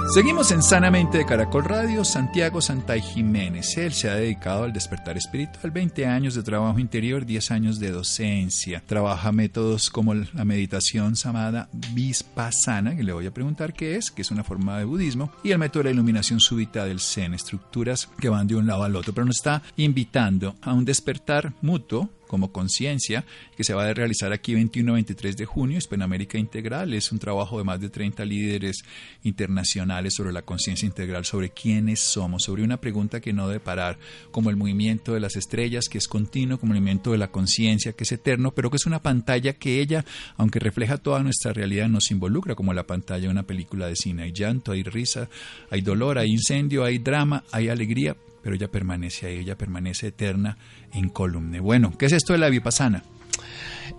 Seguimos 0.09 0.51
en 0.51 0.63
Sanamente 0.63 1.17
de 1.17 1.25
Caracol 1.25 1.65
Radio. 1.65 2.05
Santiago 2.05 2.61
Santay 2.61 3.01
Jiménez. 3.01 3.77
Él 3.77 3.91
se 3.91 4.09
ha 4.09 4.15
dedicado 4.15 4.63
al 4.63 4.71
despertar 4.71 5.17
espiritual. 5.17 5.69
20 5.69 6.05
años 6.05 6.33
de 6.33 6.43
trabajo 6.43 6.79
interior, 6.79 7.25
10 7.25 7.51
años 7.51 7.77
de 7.77 7.91
docencia. 7.91 8.81
Trabaja 8.85 9.33
métodos 9.33 9.89
como 9.89 10.13
la 10.13 10.45
meditación 10.45 11.15
llamada 11.15 11.67
Vipassana, 11.73 12.95
que 12.95 13.03
le 13.03 13.11
voy 13.11 13.25
a 13.25 13.33
preguntar 13.33 13.73
qué 13.73 13.97
es, 13.97 14.09
que 14.09 14.21
es 14.21 14.31
una 14.31 14.45
forma 14.45 14.79
de 14.79 14.85
budismo, 14.85 15.29
y 15.43 15.51
el 15.51 15.59
método 15.59 15.83
de 15.83 15.89
la 15.89 15.95
iluminación 15.95 16.39
súbita 16.39 16.85
del 16.85 17.01
Zen, 17.01 17.33
estructuras 17.33 18.07
que 18.17 18.29
van 18.29 18.47
de 18.47 18.55
un 18.55 18.65
lado 18.65 18.83
al 18.83 18.95
otro. 18.95 19.13
Pero 19.13 19.25
nos 19.25 19.35
está 19.35 19.61
invitando 19.75 20.55
a 20.61 20.73
un 20.73 20.85
despertar 20.85 21.53
mutuo 21.61 22.09
como 22.27 22.51
conciencia, 22.51 23.25
que 23.55 23.63
se 23.63 23.73
va 23.73 23.85
a 23.85 23.93
realizar 23.93 24.31
aquí 24.33 24.53
21-23 24.53 25.35
de 25.35 25.45
junio, 25.45 25.77
Hispanoamérica 25.77 26.37
Integral. 26.37 26.93
Es 26.93 27.11
un 27.11 27.19
trabajo 27.19 27.57
de 27.57 27.63
más 27.63 27.79
de 27.79 27.89
30 27.89 28.25
líderes 28.25 28.83
internacionales 29.23 30.13
sobre 30.13 30.31
la 30.31 30.41
conciencia 30.41 30.85
integral, 30.85 31.25
sobre 31.25 31.49
quiénes 31.49 31.99
somos, 31.99 32.43
sobre 32.43 32.63
una 32.63 32.77
pregunta 32.77 33.19
que 33.19 33.33
no 33.33 33.47
debe 33.47 33.59
parar, 33.59 33.97
como 34.31 34.49
el 34.49 34.55
movimiento 34.55 35.13
de 35.13 35.19
las 35.19 35.35
estrellas, 35.35 35.89
que 35.89 35.97
es 35.97 36.07
continuo, 36.07 36.59
como 36.59 36.73
el 36.73 36.79
movimiento 36.79 37.11
de 37.11 37.17
la 37.17 37.31
conciencia, 37.31 37.93
que 37.93 38.03
es 38.03 38.11
eterno, 38.11 38.51
pero 38.53 38.69
que 38.69 38.77
es 38.77 38.85
una 38.85 39.01
pantalla 39.01 39.53
que 39.53 39.79
ella, 39.79 40.05
aunque 40.35 40.59
refleja 40.59 40.97
toda 40.97 41.23
nuestra 41.23 41.53
realidad, 41.53 41.87
nos 41.87 42.11
involucra, 42.11 42.55
como 42.55 42.73
la 42.73 42.85
pantalla 42.85 43.23
de 43.23 43.29
una 43.29 43.43
película 43.43 43.87
de 43.87 43.95
cine. 43.95 44.23
Hay 44.23 44.33
llanto, 44.33 44.71
hay 44.71 44.83
risa, 44.83 45.29
hay 45.69 45.81
dolor, 45.81 46.17
hay 46.17 46.31
incendio, 46.31 46.83
hay 46.83 46.97
drama, 46.99 47.43
hay 47.51 47.69
alegría, 47.69 48.15
pero 48.47 48.55
ella 48.55 48.69
permanece 48.69 49.27
ahí, 49.27 49.39
ella 49.39 49.57
permanece 49.57 50.07
eterna 50.07 50.57
en 50.93 51.09
columne. 51.09 51.59
Bueno, 51.59 51.97
¿qué 51.97 52.05
es 52.05 52.13
esto 52.13 52.31
de 52.31 52.39
la 52.39 52.47
vipassana? 52.47 53.03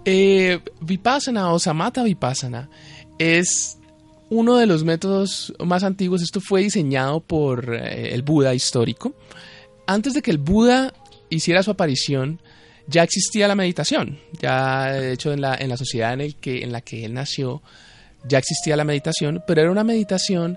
Eh, 0.07 0.61
vipassana 0.81 1.53
o 1.53 1.59
samatha 1.59 2.03
vipassana 2.03 2.71
es 3.19 3.77
uno 4.31 4.57
de 4.57 4.65
los 4.65 4.85
métodos 4.85 5.53
más 5.63 5.85
antiguos. 5.85 6.23
Esto 6.23 6.41
fue 6.41 6.63
diseñado 6.63 7.21
por 7.21 7.75
eh, 7.75 8.15
el 8.15 8.23
Buda 8.23 8.55
histórico. 8.55 9.13
Antes 9.87 10.15
de 10.15 10.23
que 10.23 10.31
el 10.31 10.39
Buda 10.39 10.95
hiciera 11.29 11.63
su 11.63 11.71
aparición, 11.71 12.41
ya 12.87 13.03
existía 13.03 13.49
la 13.49 13.55
meditación. 13.55 14.19
Ya, 14.41 14.93
de 14.93 15.13
hecho, 15.13 15.31
en 15.31 15.43
la, 15.43 15.57
en 15.57 15.69
la 15.69 15.77
sociedad 15.77 16.15
en, 16.15 16.23
el 16.23 16.37
que, 16.37 16.63
en 16.63 16.73
la 16.73 16.81
que 16.81 17.05
él 17.05 17.13
nació, 17.13 17.61
ya 18.27 18.39
existía 18.39 18.77
la 18.77 18.85
meditación, 18.85 19.45
pero 19.47 19.61
era 19.61 19.71
una 19.71 19.85
meditación 19.85 20.57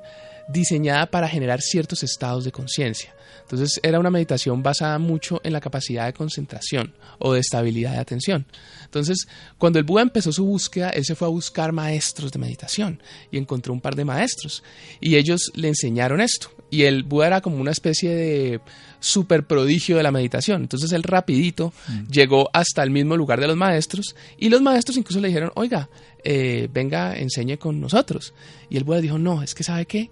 diseñada 0.52 1.06
para 1.08 1.28
generar 1.28 1.62
ciertos 1.62 2.04
estados 2.04 2.44
de 2.44 2.52
conciencia. 2.52 3.14
Entonces 3.52 3.82
era 3.84 4.00
una 4.00 4.10
meditación 4.10 4.64
basada 4.64 4.98
mucho 4.98 5.42
en 5.44 5.52
la 5.52 5.60
capacidad 5.60 6.06
de 6.06 6.14
concentración 6.14 6.94
o 7.20 7.34
de 7.34 7.42
estabilidad 7.42 7.92
de 7.92 8.00
atención. 8.00 8.46
Entonces, 8.86 9.28
cuando 9.58 9.78
el 9.78 9.84
Buda 9.84 10.04
empezó 10.04 10.32
su 10.32 10.46
búsqueda, 10.46 10.90
él 10.90 11.04
se 11.04 11.16
fue 11.16 11.28
a 11.28 11.32
buscar 11.32 11.74
maestros 11.74 12.32
de 12.32 12.40
meditación 12.40 13.02
y 13.30 13.38
encontró 13.38 13.74
un 13.74 13.82
par 13.82 13.96
de 13.96 14.06
maestros 14.06 14.64
y 15.02 15.18
ellos 15.18 15.52
le 15.56 15.68
enseñaron 15.68 16.22
esto. 16.22 16.50
Y 16.70 16.84
el 16.84 17.04
Buda 17.04 17.28
era 17.28 17.42
como 17.42 17.58
una 17.58 17.72
especie 17.72 18.16
de 18.16 18.62
super 19.02 19.46
prodigio 19.46 19.98
de 19.98 20.04
la 20.04 20.12
meditación. 20.12 20.62
Entonces 20.62 20.92
él 20.94 21.04
rapidito 21.04 21.74
mm. 21.90 22.08
llegó 22.10 22.50
hasta 22.54 22.84
el 22.84 22.92
mismo 22.92 23.18
lugar 23.18 23.42
de 23.42 23.48
los 23.48 23.58
maestros 23.58 24.16
y 24.38 24.48
los 24.48 24.62
maestros 24.62 24.96
incluso 24.96 25.20
le 25.20 25.28
dijeron, 25.28 25.52
oiga, 25.56 25.90
eh, 26.24 26.70
venga, 26.72 27.18
enseñe 27.18 27.58
con 27.58 27.82
nosotros. 27.82 28.34
Y 28.70 28.78
el 28.78 28.86
Buda 28.86 29.02
dijo, 29.02 29.18
no, 29.18 29.44
es 29.44 29.54
que 29.54 29.66
sabe 29.66 29.86
qué, 29.86 30.10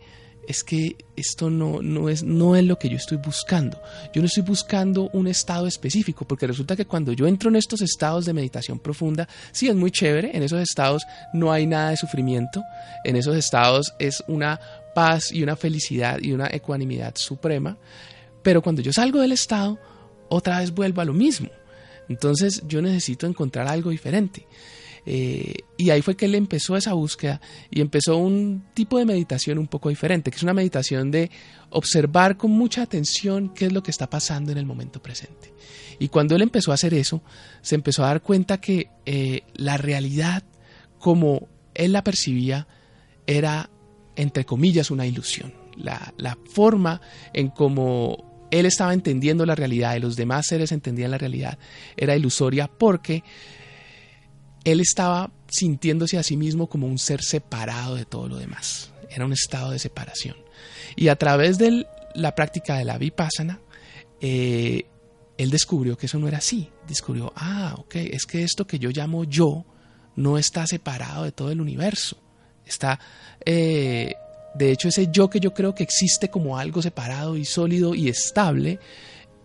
es 0.50 0.64
que 0.64 0.98
esto 1.16 1.52
no, 1.52 1.80
no, 1.84 2.10
es, 2.10 2.24
no 2.24 2.56
es 2.56 2.64
lo 2.64 2.80
que 2.80 2.90
yo 2.90 2.98
estoy 2.98 3.20
buscando. 3.20 3.80
Yo 4.12 4.20
no 4.20 4.26
estoy 4.26 4.42
buscando 4.42 5.08
un 5.14 5.28
estado 5.28 5.68
específico, 5.68 6.28
porque 6.28 6.48
resulta 6.48 6.76
que 6.76 6.88
cuando 6.88 7.14
yo 7.14 7.28
entro 7.28 7.52
en 7.52 7.56
estos 7.56 7.82
estados 7.82 8.26
de 8.26 8.34
meditación 8.34 8.80
profunda, 8.80 9.30
sí 9.52 9.68
es 9.68 9.76
muy 9.76 9.92
chévere, 9.92 10.36
en 10.36 10.42
esos 10.42 10.60
estados 10.60 11.06
no 11.34 11.52
hay 11.52 11.68
nada 11.68 11.92
de 11.92 11.98
sufrimiento, 11.98 12.64
en 13.04 13.16
esos 13.16 13.36
estados 13.36 13.94
es 14.00 14.24
una 14.28 14.60
paz 14.96 15.32
y 15.32 15.44
una 15.44 15.56
felicidad 15.56 16.18
y 16.20 16.32
una 16.32 16.48
ecuanimidad 16.52 17.16
suprema, 17.16 17.78
pero 18.42 18.64
cuando 18.64 18.82
yo 18.82 18.92
salgo 18.92 19.22
del 19.22 19.34
estado, 19.34 19.78
otra 20.30 20.62
vez 20.62 20.74
vuelvo 20.74 21.02
a 21.02 21.06
lo 21.06 21.14
mismo. 21.14 21.50
Entonces 22.08 22.64
yo 22.68 22.82
necesito 22.82 23.28
encontrar 23.28 23.68
algo 23.68 23.92
diferente. 23.92 24.48
Eh, 25.06 25.54
y 25.78 25.90
ahí 25.90 26.02
fue 26.02 26.16
que 26.16 26.26
él 26.26 26.36
empezó 26.36 26.76
esa 26.76 26.94
búsqueda 26.94 27.42
y 27.72 27.82
empezó 27.82 28.18
un 28.18 28.66
tipo 28.74 28.98
de 28.98 29.06
meditación 29.06 29.58
un 29.58 29.68
poco 29.68 29.90
diferente, 29.90 30.32
que 30.32 30.38
es 30.38 30.44
una 30.44 30.54
meditación 30.54 31.12
de 31.12 31.32
observar 31.70 32.38
con 32.38 32.52
mucha 32.52 32.82
atención 32.82 33.54
qué 33.54 33.66
es 33.66 33.74
lo 33.74 33.84
que 33.84 33.92
está 33.92 34.10
pasando 34.10 34.52
en 34.52 34.58
el 34.58 34.66
momento 34.66 35.02
presente. 35.02 35.54
Y 36.00 36.10
cuando 36.10 36.36
él 36.36 36.42
empezó 36.42 36.72
a 36.72 36.76
hacer 36.76 36.94
eso, 36.94 37.22
se 37.62 37.76
empezó 37.76 38.04
a 38.04 38.08
dar 38.08 38.22
cuenta 38.22 38.60
que 38.60 38.90
eh, 39.06 39.42
la 39.56 39.78
realidad, 39.78 40.44
como 40.98 41.48
él 41.74 41.92
la 41.92 42.04
percibía, 42.04 42.68
era, 43.28 43.70
entre 44.16 44.46
comillas, 44.46 44.92
una 44.92 45.06
ilusión. 45.06 45.54
La, 45.76 46.14
la 46.18 46.38
forma 46.52 47.00
en 47.34 47.50
cómo 47.50 48.48
él 48.52 48.66
estaba 48.66 48.94
entendiendo 48.94 49.46
la 49.46 49.56
realidad 49.56 49.96
y 49.96 50.00
los 50.00 50.16
demás 50.16 50.48
seres 50.48 50.72
entendían 50.72 51.12
la 51.12 51.18
realidad 51.18 51.58
era 51.98 52.16
ilusoria 52.16 52.68
porque 52.68 53.24
él 54.64 54.80
estaba 54.80 55.32
sintiéndose 55.48 56.18
a 56.18 56.24
sí 56.24 56.38
mismo 56.38 56.68
como 56.68 56.88
un 56.88 57.00
ser 57.00 57.22
separado 57.22 57.96
de 57.96 58.06
todo 58.06 58.28
lo 58.28 58.38
demás. 58.38 58.92
Era 59.10 59.26
un 59.26 59.34
estado 59.34 59.72
de 59.72 59.80
separación. 59.80 60.36
Y 60.96 61.08
a 61.08 61.16
través 61.16 61.58
de 61.58 61.86
la 62.14 62.36
práctica 62.36 62.78
de 62.78 62.86
la 62.86 62.98
vipassana, 62.98 63.60
eh, 64.22 64.86
él 65.38 65.50
descubrió 65.50 65.98
que 65.98 66.08
eso 66.08 66.20
no 66.20 66.28
era 66.28 66.40
así. 66.40 66.70
Descubrió, 66.88 67.32
ah, 67.36 67.76
ok, 67.78 67.96
es 67.96 68.26
que 68.26 68.44
esto 68.44 68.68
que 68.68 68.80
yo 68.80 68.90
llamo 68.90 69.24
yo 69.24 69.66
no 70.16 70.38
está 70.38 70.68
separado 70.68 71.24
de 71.24 71.32
todo 71.32 71.52
el 71.52 71.62
universo. 71.62 72.18
Está, 72.66 73.00
eh, 73.46 74.16
de 74.54 74.72
hecho, 74.72 74.90
ese 74.90 75.08
yo 75.12 75.30
que 75.30 75.40
yo 75.40 75.54
creo 75.54 75.74
que 75.74 75.84
existe 75.84 76.30
como 76.30 76.58
algo 76.58 76.82
separado 76.82 77.38
y 77.38 77.46
sólido 77.46 77.96
y 77.96 78.10
estable 78.10 78.80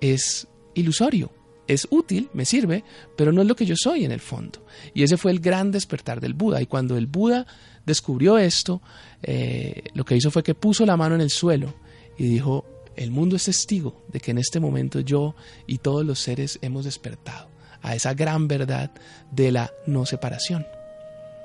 es 0.00 0.48
ilusorio 0.74 1.30
es 1.66 1.86
útil, 1.90 2.28
me 2.34 2.44
sirve, 2.44 2.84
pero 3.16 3.32
no 3.32 3.42
es 3.42 3.48
lo 3.48 3.56
que 3.56 3.66
yo 3.66 3.74
soy 3.76 4.04
en 4.04 4.12
el 4.12 4.20
fondo. 4.20 4.64
Y 4.92 5.02
ese 5.02 5.16
fue 5.16 5.30
el 5.30 5.40
gran 5.40 5.70
despertar 5.70 6.20
del 6.20 6.34
Buda. 6.34 6.60
Y 6.60 6.66
cuando 6.66 6.96
el 6.96 7.06
Buda 7.06 7.46
descubrió 7.86 8.38
esto, 8.38 8.82
eh, 9.22 9.84
lo 9.94 10.04
que 10.04 10.16
hizo 10.16 10.30
fue 10.30 10.42
que 10.42 10.54
puso 10.54 10.84
la 10.86 10.96
mano 10.96 11.14
en 11.14 11.20
el 11.20 11.30
suelo 11.30 11.74
y 12.18 12.24
dijo, 12.24 12.64
el 12.96 13.10
mundo 13.10 13.36
es 13.36 13.44
testigo 13.44 14.04
de 14.08 14.20
que 14.20 14.30
en 14.30 14.38
este 14.38 14.60
momento 14.60 15.00
yo 15.00 15.34
y 15.66 15.78
todos 15.78 16.04
los 16.04 16.20
seres 16.20 16.58
hemos 16.62 16.84
despertado 16.84 17.48
a 17.82 17.94
esa 17.94 18.14
gran 18.14 18.48
verdad 18.48 18.90
de 19.30 19.52
la 19.52 19.70
no 19.86 20.06
separación. 20.06 20.66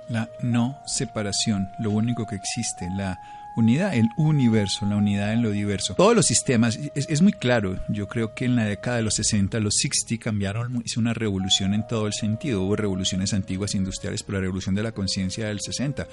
La 0.10 0.32
no 0.42 0.78
separación, 0.86 1.68
lo 1.80 1.92
único 1.92 2.26
que 2.26 2.36
existe, 2.36 2.88
la 2.96 3.20
unidad, 3.60 3.94
el 3.94 4.10
universo, 4.18 4.86
la 4.86 4.96
unidad 4.96 5.34
en 5.34 5.42
lo 5.42 5.52
diverso. 5.52 5.94
Todos 5.96 6.16
los 6.16 6.26
sistemas, 6.26 6.80
es, 6.96 7.22
muy 7.22 7.34
claro, 7.34 7.80
yo 7.90 8.08
creo 8.08 8.34
que 8.34 8.46
en 8.46 8.56
la 8.56 8.66
década 8.66 8.98
de 8.98 9.04
los 9.04 9.16
60, 9.16 9.60
los 9.60 9.76
60 9.76 10.24
cambiaron, 10.24 10.82
hizo 10.86 11.00
una 11.00 11.14
revolución 11.14 11.74
en 11.74 11.86
todo 11.88 12.08
el 12.08 12.14
sentido. 12.14 12.64
Hubo 12.64 12.76
revoluciones 12.76 13.34
antiguas 13.34 13.76
industriales, 13.76 14.24
pero 14.24 14.40
la 14.40 14.44
revolución 14.44 14.76
de 14.76 14.84
la 14.84 14.92
conciencia 14.92 15.48
del 15.48 15.60
60. 15.60 16.08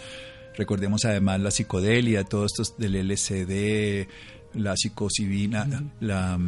Recordemos 0.57 1.05
además 1.05 1.41
la 1.41 1.51
psicodelia, 1.51 2.25
todos 2.25 2.53
estos 2.53 2.79
del 2.79 2.97
LCD, 2.97 4.09
la 4.55 4.77
psicocivina, 4.77 5.67
la, 6.01 6.39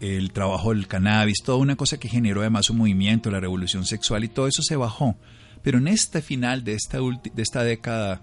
el 0.00 0.32
trabajo 0.32 0.70
del 0.70 0.88
cannabis, 0.88 1.42
toda 1.44 1.58
una 1.58 1.76
cosa 1.76 1.98
que 1.98 2.08
generó 2.08 2.40
además 2.40 2.70
un 2.70 2.78
movimiento, 2.78 3.30
la 3.30 3.40
revolución 3.40 3.84
sexual 3.84 4.24
y 4.24 4.28
todo 4.28 4.48
eso 4.48 4.62
se 4.62 4.76
bajó. 4.76 5.16
Pero 5.62 5.78
en 5.78 5.88
este 5.88 6.22
final 6.22 6.64
de 6.64 6.74
esta, 6.74 6.98
de 6.98 7.42
esta 7.42 7.62
década 7.62 8.20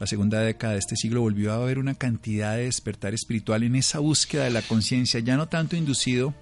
la 0.00 0.06
segunda 0.06 0.40
década 0.40 0.72
de 0.72 0.78
este 0.78 0.96
siglo 0.96 1.20
volvió 1.20 1.52
a 1.52 1.56
haber 1.56 1.78
una 1.78 1.94
cantidad 1.94 2.56
de 2.56 2.64
despertar 2.64 3.12
espiritual 3.12 3.62
en 3.62 3.76
esa 3.76 3.98
búsqueda 3.98 4.44
de 4.44 4.50
la 4.50 4.62
conciencia, 4.62 5.20
ya 5.20 5.36
no 5.36 5.46
tanto 5.46 5.76
inducido 5.76 6.34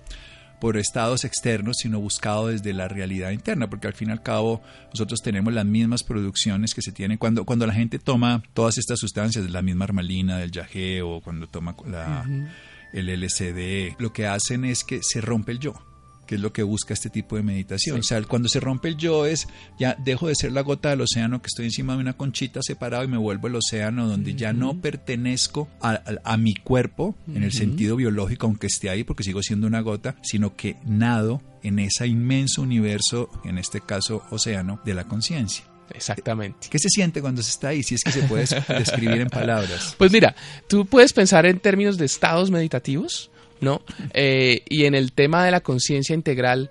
por 0.61 0.77
estados 0.77 1.25
externos, 1.25 1.79
sino 1.79 2.00
buscado 2.00 2.49
desde 2.49 2.73
la 2.73 2.87
realidad 2.87 3.33
interna, 3.33 3.69
porque 3.69 3.88
al 3.88 3.95
fin 3.95 4.09
y 4.09 4.12
al 4.12 4.23
cabo 4.23 4.62
nosotros 4.93 5.21
tenemos 5.23 5.53
las 5.53 5.67
mismas 5.67 6.05
producciones 6.05 6.73
que 6.73 6.83
se 6.83 6.93
tienen 6.93 7.19
cuando, 7.19 7.45
cuando 7.45 7.67
la 7.67 7.75
gente 7.75 7.99
toma 7.99 8.43
todas 8.55 8.79
estas 8.79 9.00
sustancias, 9.00 9.45
de 9.45 9.50
la 9.50 9.62
misma 9.62 9.85
armalina, 9.85 10.38
del 10.38 10.53
yagé 10.53 11.03
o 11.03 11.21
cuando 11.21 11.49
toma 11.49 11.75
la, 11.85 12.25
el 12.93 13.09
LCD, 13.09 14.00
lo 14.00 14.12
que 14.12 14.27
hacen 14.27 14.65
es 14.65 14.85
que 14.85 15.00
se 15.03 15.21
rompe 15.21 15.53
el 15.53 15.59
yo 15.59 15.88
que 16.28 16.35
es 16.35 16.40
lo 16.42 16.52
que 16.52 16.62
busca 16.62 16.92
este 16.92 17.08
tipo 17.08 17.37
de 17.37 17.42
meditación. 17.42 18.00
O 18.00 18.02
sea, 18.02 18.23
cuando 18.23 18.49
se 18.49 18.61
rompe 18.61 18.88
el 18.88 18.97
yo 18.97 19.25
es, 19.25 19.49
ya 19.78 19.97
dejo 19.99 20.28
de 20.28 20.35
ser 20.35 20.52
la 20.52 20.61
gota 20.61 20.90
del 20.90 21.00
océano 21.00 21.40
que 21.40 21.47
estoy 21.47 21.64
encima 21.64 21.94
de 21.94 22.00
una 22.00 22.12
conchita 22.12 22.61
separado 22.62 23.02
y 23.02 23.08
me 23.08 23.16
vuelvo 23.16 23.49
el 23.49 23.56
océano 23.56 24.06
donde 24.06 24.35
ya 24.35 24.52
no 24.52 24.80
pertenezco 24.80 25.68
a, 25.80 26.37
mi 26.37 26.54
cuerpo 26.54 27.16
en 27.35 27.42
el 27.42 27.52
sentido 27.52 27.97
biológico, 27.97 28.47
aunque 28.47 28.66
esté 28.66 28.90
ahí 28.90 29.02
porque 29.02 29.25
sigo 29.25 29.42
siendo 29.42 29.66
una 29.66 29.80
gota, 29.80 30.16
sino 30.23 30.54
que 30.54 30.76
nado 30.85 31.42
en 31.62 31.78
ese 31.78 32.06
inmenso 32.06 32.61
universo, 32.61 33.30
en 33.44 33.56
este 33.56 33.80
caso 33.80 34.23
océano, 34.30 34.80
de 34.85 34.94
la 34.94 35.04
conciencia. 35.04 35.64
Exactamente. 35.94 36.68
¿Qué 36.70 36.78
se 36.78 36.90
siente 36.90 37.23
cuando 37.23 37.42
se 37.42 37.50
está 37.50 37.68
ahí? 37.68 37.82
Si 37.82 37.94
es 37.94 38.04
que 38.04 38.12
se 38.12 38.23
puede 38.25 38.47
describir 38.68 39.23
en 39.23 39.28
palabras. 39.28 39.94
Pues 39.99 40.12
mira, 40.12 40.37
tú 40.68 40.85
puedes 40.85 41.14
pensar 41.14 41.47
en 41.47 41.58
términos 41.58 41.97
de 41.97 42.04
estados 42.04 42.50
meditativos 42.50 43.30
¿no? 43.61 43.83
Eh, 44.15 44.62
y 44.69 44.85
en 44.85 44.95
el 44.95 45.12
tema 45.12 45.45
de 45.45 45.50
la 45.50 45.61
conciencia 45.61 46.15
integral, 46.15 46.71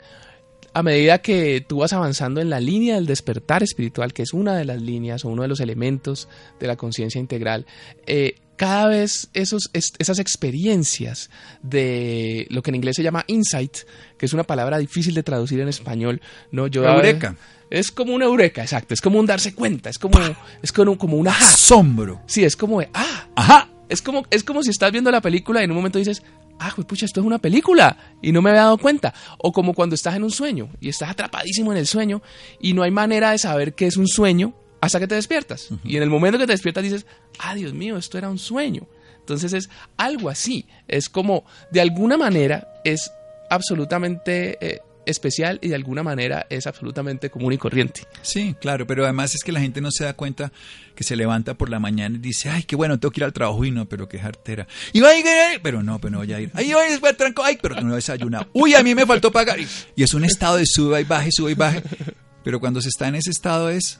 a 0.73 0.83
medida 0.83 1.19
que 1.19 1.65
tú 1.67 1.79
vas 1.79 1.93
avanzando 1.93 2.39
en 2.39 2.49
la 2.49 2.59
línea 2.59 2.95
del 2.95 3.05
despertar 3.05 3.63
espiritual, 3.63 4.13
que 4.13 4.23
es 4.23 4.33
una 4.33 4.55
de 4.55 4.65
las 4.65 4.81
líneas 4.81 5.25
o 5.25 5.29
uno 5.29 5.41
de 5.41 5.47
los 5.47 5.59
elementos 5.59 6.27
de 6.59 6.67
la 6.67 6.75
conciencia 6.75 7.19
integral, 7.19 7.65
eh, 8.05 8.35
cada 8.57 8.87
vez 8.87 9.29
esos, 9.33 9.69
esas 9.73 10.19
experiencias 10.19 11.29
de 11.61 12.47
lo 12.49 12.63
que 12.63 12.71
en 12.71 12.75
inglés 12.75 12.95
se 12.95 13.03
llama 13.03 13.23
insight, 13.27 13.77
que 14.17 14.25
es 14.25 14.33
una 14.33 14.43
palabra 14.43 14.79
difícil 14.79 15.13
de 15.13 15.23
traducir 15.23 15.59
en 15.59 15.67
español, 15.67 16.21
¿no? 16.51 16.67
Yo 16.67 16.83
eureka. 16.83 17.35
Es 17.69 17.91
como 17.91 18.15
una 18.15 18.25
eureka, 18.25 18.63
exacto. 18.63 18.93
Es 18.93 19.01
como 19.01 19.19
un 19.19 19.25
darse 19.25 19.53
cuenta, 19.53 19.89
es 19.89 19.99
como, 19.99 20.19
es 20.61 20.71
como, 20.71 20.97
como 20.97 21.17
un 21.17 21.27
Asombro. 21.27 22.21
Sí, 22.25 22.43
es 22.43 22.55
como 22.55 22.79
de, 22.79 22.89
ah, 22.93 23.27
ajá. 23.35 23.69
Es 23.89 24.01
como, 24.01 24.25
es 24.31 24.43
como 24.43 24.63
si 24.63 24.69
estás 24.69 24.91
viendo 24.91 25.11
la 25.11 25.21
película 25.21 25.61
y 25.61 25.63
en 25.63 25.71
un 25.71 25.77
momento 25.77 25.97
dices, 25.97 26.21
ah, 26.59 26.71
pues 26.75 26.87
pucha, 26.87 27.05
esto 27.05 27.19
es 27.19 27.25
una 27.25 27.39
película 27.39 28.15
y 28.21 28.31
no 28.31 28.41
me 28.41 28.49
había 28.49 28.63
dado 28.63 28.77
cuenta. 28.77 29.13
O 29.37 29.51
como 29.51 29.73
cuando 29.73 29.95
estás 29.95 30.15
en 30.15 30.23
un 30.23 30.31
sueño 30.31 30.69
y 30.79 30.89
estás 30.89 31.09
atrapadísimo 31.09 31.71
en 31.71 31.77
el 31.77 31.87
sueño 31.87 32.21
y 32.59 32.73
no 32.73 32.83
hay 32.83 32.91
manera 32.91 33.31
de 33.31 33.37
saber 33.37 33.73
qué 33.75 33.87
es 33.87 33.97
un 33.97 34.07
sueño 34.07 34.53
hasta 34.81 34.99
que 34.99 35.07
te 35.07 35.15
despiertas. 35.15 35.69
Y 35.83 35.97
en 35.97 36.03
el 36.03 36.09
momento 36.09 36.37
que 36.37 36.45
te 36.45 36.53
despiertas 36.53 36.83
dices, 36.83 37.05
ah, 37.39 37.55
Dios 37.55 37.73
mío, 37.73 37.97
esto 37.97 38.17
era 38.17 38.29
un 38.29 38.39
sueño. 38.39 38.87
Entonces 39.19 39.53
es 39.53 39.69
algo 39.97 40.29
así. 40.29 40.65
Es 40.87 41.09
como, 41.09 41.45
de 41.71 41.81
alguna 41.81 42.17
manera, 42.17 42.67
es 42.83 43.11
absolutamente 43.49 44.57
eh, 44.61 44.81
especial 45.07 45.59
y 45.61 45.69
de 45.69 45.75
alguna 45.75 46.03
manera 46.03 46.45
es 46.49 46.67
absolutamente 46.67 47.29
común 47.29 47.53
y 47.53 47.57
corriente. 47.57 48.01
Sí, 48.21 48.55
claro, 48.59 48.85
pero 48.85 49.03
además 49.03 49.33
es 49.33 49.43
que 49.43 49.51
la 49.51 49.59
gente 49.59 49.81
no 49.81 49.91
se 49.91 50.03
da 50.03 50.13
cuenta 50.13 50.51
que 50.95 51.03
se 51.03 51.15
levanta 51.15 51.55
por 51.55 51.69
la 51.69 51.79
mañana 51.79 52.17
y 52.17 52.19
dice, 52.19 52.49
ay, 52.49 52.63
qué 52.63 52.75
bueno, 52.75 52.99
tengo 52.99 53.11
que 53.11 53.21
ir 53.21 53.25
al 53.25 53.33
trabajo 53.33 53.63
y 53.65 53.71
no, 53.71 53.87
pero 53.87 54.07
qué 54.07 54.19
jartera. 54.19 54.67
Y 54.93 54.99
va 54.99 55.09
a 55.09 55.17
ir, 55.17 55.25
pero 55.61 55.83
no, 55.83 55.99
pero 55.99 56.11
no 56.11 56.17
voy 56.19 56.33
a 56.33 56.39
ir. 56.39 56.51
Ay, 56.53 56.73
voy 56.73 57.09
a 57.09 57.13
tranco, 57.17 57.43
ay, 57.43 57.57
pero 57.61 57.79
no 57.81 57.95
desayunado. 57.95 58.47
Uy, 58.53 58.73
a 58.75 58.83
mí 58.83 58.93
me 58.95 59.05
faltó 59.05 59.31
pagar. 59.31 59.59
Y 59.95 60.03
es 60.03 60.13
un 60.13 60.25
estado 60.25 60.57
de 60.57 60.65
sube 60.65 61.01
y 61.01 61.03
baje, 61.03 61.31
sube 61.31 61.51
y 61.51 61.55
baje. 61.55 61.81
Pero 62.43 62.59
cuando 62.59 62.81
se 62.81 62.89
está 62.89 63.07
en 63.07 63.15
ese 63.15 63.29
estado 63.29 63.69
es 63.69 63.99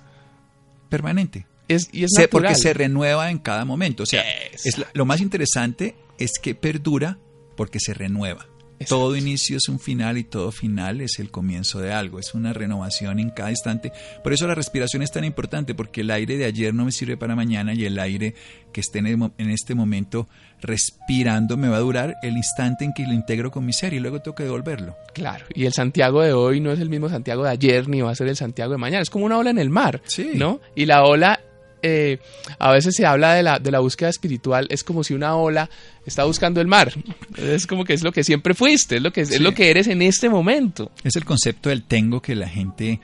permanente. 0.89 1.47
Es, 1.67 1.89
y 1.91 2.05
es 2.05 2.11
porque 2.31 2.55
se 2.55 2.73
renueva 2.73 3.29
en 3.29 3.39
cada 3.39 3.65
momento. 3.65 4.03
O 4.03 4.05
sea, 4.05 4.23
es, 4.53 4.77
lo 4.93 5.05
más 5.05 5.19
interesante 5.21 5.95
es 6.17 6.31
que 6.41 6.55
perdura 6.55 7.17
porque 7.55 7.79
se 7.79 7.93
renueva. 7.93 8.47
Todo 8.86 9.15
inicio 9.15 9.57
es 9.57 9.69
un 9.69 9.79
final 9.79 10.17
y 10.17 10.24
todo 10.24 10.51
final 10.51 11.01
es 11.01 11.19
el 11.19 11.31
comienzo 11.31 11.79
de 11.79 11.93
algo, 11.93 12.19
es 12.19 12.34
una 12.34 12.53
renovación 12.53 13.19
en 13.19 13.31
cada 13.31 13.50
instante. 13.50 13.91
Por 14.24 14.34
eso 14.34 14.48
la 14.48 14.55
respiración 14.55 15.01
es 15.01 15.12
tan 15.12 15.24
importante, 15.24 15.74
porque 15.74 16.01
el 16.01 16.12
aire 16.12 16.38
de 16.38 16.46
ayer 16.46 16.74
no 16.74 16.86
me 16.86 16.91
sirve 16.91 17.17
para 17.17 17.36
mañana 17.36 17.74
y 17.74 17.86
el 17.86 17.98
aire 17.98 18.36
que 18.72 18.81
esté 18.81 19.00
en, 19.00 19.50
este 19.50 19.74
momento 19.74 20.27
respirando 20.62 21.57
me 21.57 21.67
va 21.67 21.77
a 21.77 21.81
durar 21.81 22.15
el 22.22 22.38
instante 22.38 22.86
en 22.86 22.93
que 22.93 23.07
lo 23.07 23.13
integro 23.13 23.50
con 23.50 23.65
mi 23.65 23.74
ser 23.74 23.93
y 23.93 24.00
luego 24.00 24.22
tengo 24.22 24.36
que 24.36 24.43
devolverlo. 24.43 24.96
Claro, 25.13 25.46
y 25.55 25.65
el 25.65 25.74
Santiago 25.74 26.22
de 26.22 26.34
hoy 26.34 26.60
no 26.60 26.72
es 26.72 26.79
el 26.79 26.89
mismo 26.89 27.10
Santiago 27.10 27.43
de 27.43 27.50
ayer 27.50 27.88
ni 27.89 28.01
va 28.01 28.12
a 28.12 28.15
ser 28.15 28.27
el 28.27 28.36
Santiago 28.36 28.74
de 28.74 28.77
mañana, 28.77 29.01
es 29.01 29.10
como 29.10 29.25
una 29.25 29.38
ola 29.38 29.50
en 29.50 29.57
el 29.57 29.69
mar, 29.69 30.01
¿no? 30.36 30.62
Y 30.75 30.86
la 30.86 31.03
ola 31.03 31.39
eh, 31.81 32.19
a 32.60 32.72
veces 32.72 32.96
se 32.96 33.05
habla 33.05 33.34
de 33.34 33.43
la, 33.43 33.60
de 33.60 33.72
la 33.72 33.79
búsqueda 33.79 34.10
espiritual, 34.10 34.67
es 34.69 34.84
como 34.84 35.03
si 35.03 35.13
una 35.13 35.36
ola 35.36 35.69
está 36.05 36.24
buscando 36.24 36.62
el 36.62 36.67
mar. 36.67 36.93
Es 37.38 37.67
como 37.67 37.84
que 37.84 37.93
es 37.93 38.03
lo 38.03 38.12
que 38.12 38.24
siempre 38.24 38.53
fuiste, 38.53 38.98
es 38.98 39.01
lo 39.01 39.12
que, 39.12 39.22
es 39.22 39.39
lo 39.39 39.53
que 39.53 39.69
eres 39.69 39.88
en 39.88 40.01
este 40.01 40.29
momento. 40.29 40.91
Es 41.03 41.15
el 41.15 41.25
concepto 41.25 41.70
del 41.70 41.83
tengo 41.83 42.22
que 42.22 42.35
la 42.35 42.48
gente 42.48 43.00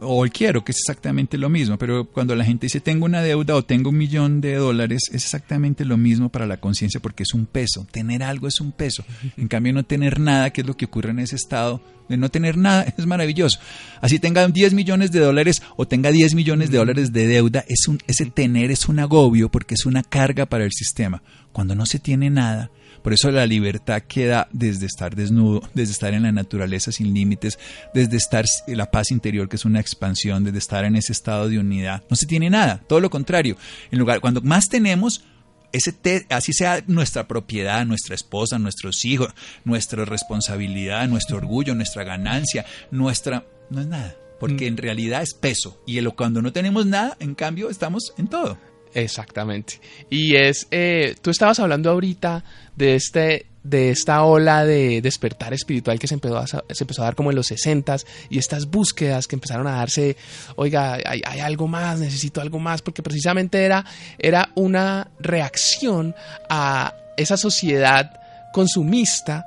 O 0.00 0.24
el 0.24 0.32
quiero, 0.32 0.64
que 0.64 0.72
es 0.72 0.78
exactamente 0.78 1.38
lo 1.38 1.48
mismo, 1.48 1.78
pero 1.78 2.04
cuando 2.06 2.34
la 2.34 2.44
gente 2.44 2.66
dice 2.66 2.80
tengo 2.80 3.04
una 3.04 3.22
deuda 3.22 3.54
o 3.54 3.64
tengo 3.64 3.90
un 3.90 3.96
millón 3.96 4.40
de 4.40 4.56
dólares, 4.56 5.02
es 5.08 5.24
exactamente 5.24 5.84
lo 5.84 5.96
mismo 5.96 6.30
para 6.30 6.46
la 6.46 6.56
conciencia 6.56 6.98
porque 7.00 7.22
es 7.22 7.32
un 7.32 7.46
peso, 7.46 7.86
tener 7.92 8.24
algo 8.24 8.48
es 8.48 8.60
un 8.60 8.72
peso, 8.72 9.04
en 9.36 9.46
cambio 9.46 9.72
no 9.72 9.84
tener 9.84 10.18
nada, 10.18 10.50
que 10.50 10.62
es 10.62 10.66
lo 10.66 10.76
que 10.76 10.86
ocurre 10.86 11.10
en 11.10 11.20
ese 11.20 11.36
estado 11.36 11.80
de 12.08 12.16
no 12.16 12.28
tener 12.28 12.56
nada, 12.56 12.82
es 12.96 13.06
maravilloso. 13.06 13.60
Así 14.00 14.18
tenga 14.18 14.46
10 14.48 14.74
millones 14.74 15.12
de 15.12 15.20
dólares 15.20 15.62
o 15.76 15.86
tenga 15.86 16.10
10 16.10 16.34
millones 16.34 16.70
de 16.70 16.78
dólares 16.78 17.12
de 17.12 17.28
deuda, 17.28 17.64
es 17.68 17.86
un, 17.86 18.00
ese 18.08 18.26
tener 18.26 18.72
es 18.72 18.88
un 18.88 18.98
agobio 18.98 19.48
porque 19.48 19.74
es 19.74 19.86
una 19.86 20.02
carga 20.02 20.46
para 20.46 20.64
el 20.64 20.72
sistema. 20.72 21.22
Cuando 21.52 21.76
no 21.76 21.86
se 21.86 22.00
tiene 22.00 22.30
nada, 22.30 22.70
por 23.02 23.12
eso 23.12 23.30
la 23.30 23.46
libertad 23.46 24.02
queda 24.02 24.48
desde 24.52 24.86
estar 24.86 25.14
desnudo, 25.14 25.62
desde 25.74 25.92
estar 25.92 26.14
en 26.14 26.22
la 26.22 26.32
naturaleza 26.32 26.92
sin 26.92 27.12
límites, 27.12 27.58
desde 27.94 28.16
estar 28.16 28.44
en 28.66 28.78
la 28.78 28.90
paz 28.90 29.10
interior, 29.10 29.48
que 29.48 29.56
es 29.56 29.64
una 29.64 29.80
expansión, 29.80 30.44
desde 30.44 30.58
estar 30.58 30.84
en 30.84 30.96
ese 30.96 31.12
estado 31.12 31.48
de 31.48 31.58
unidad. 31.58 32.02
No 32.08 32.16
se 32.16 32.26
tiene 32.26 32.50
nada, 32.50 32.82
todo 32.86 33.00
lo 33.00 33.10
contrario. 33.10 33.56
En 33.90 33.98
lugar, 33.98 34.20
cuando 34.20 34.40
más 34.40 34.68
tenemos, 34.68 35.24
ese 35.72 35.94
así 36.30 36.52
sea 36.52 36.84
nuestra 36.86 37.26
propiedad, 37.26 37.84
nuestra 37.86 38.14
esposa, 38.14 38.58
nuestros 38.58 39.04
hijos, 39.04 39.32
nuestra 39.64 40.04
responsabilidad, 40.04 41.08
nuestro 41.08 41.38
orgullo, 41.38 41.74
nuestra 41.74 42.04
ganancia, 42.04 42.64
nuestra... 42.90 43.46
No 43.70 43.80
es 43.80 43.86
nada, 43.86 44.14
porque 44.38 44.66
mm. 44.66 44.68
en 44.68 44.76
realidad 44.76 45.22
es 45.22 45.34
peso. 45.34 45.82
Y 45.86 46.02
cuando 46.10 46.42
no 46.42 46.52
tenemos 46.52 46.86
nada, 46.86 47.16
en 47.20 47.34
cambio, 47.34 47.70
estamos 47.70 48.12
en 48.18 48.28
todo. 48.28 48.58
Exactamente. 48.94 49.80
Y 50.10 50.36
es, 50.36 50.66
eh, 50.70 51.14
tú 51.22 51.30
estabas 51.30 51.58
hablando 51.60 51.90
ahorita 51.90 52.44
de 52.76 52.94
este 52.94 53.46
de 53.62 53.90
esta 53.90 54.24
ola 54.24 54.64
de 54.64 55.00
despertar 55.00 55.54
espiritual 55.54 55.98
que 55.98 56.08
se 56.08 56.14
empezó 56.14 56.36
a, 56.36 57.04
dar 57.04 57.14
como 57.14 57.30
en 57.30 57.36
los 57.36 57.46
60 57.46 57.96
y 58.28 58.38
estas 58.38 58.66
búsquedas 58.66 59.28
que 59.28 59.36
empezaron 59.36 59.66
a 59.68 59.76
darse, 59.76 60.16
oiga, 60.56 60.94
hay, 60.94 61.22
hay, 61.24 61.40
algo 61.40 61.68
más, 61.68 62.00
necesito 62.00 62.40
algo 62.40 62.58
más, 62.58 62.82
porque 62.82 63.04
precisamente 63.04 63.64
era, 63.64 63.84
era 64.18 64.50
una 64.56 65.08
reacción 65.20 66.14
a 66.48 66.94
esa 67.16 67.36
sociedad 67.36 68.20
consumista 68.52 69.46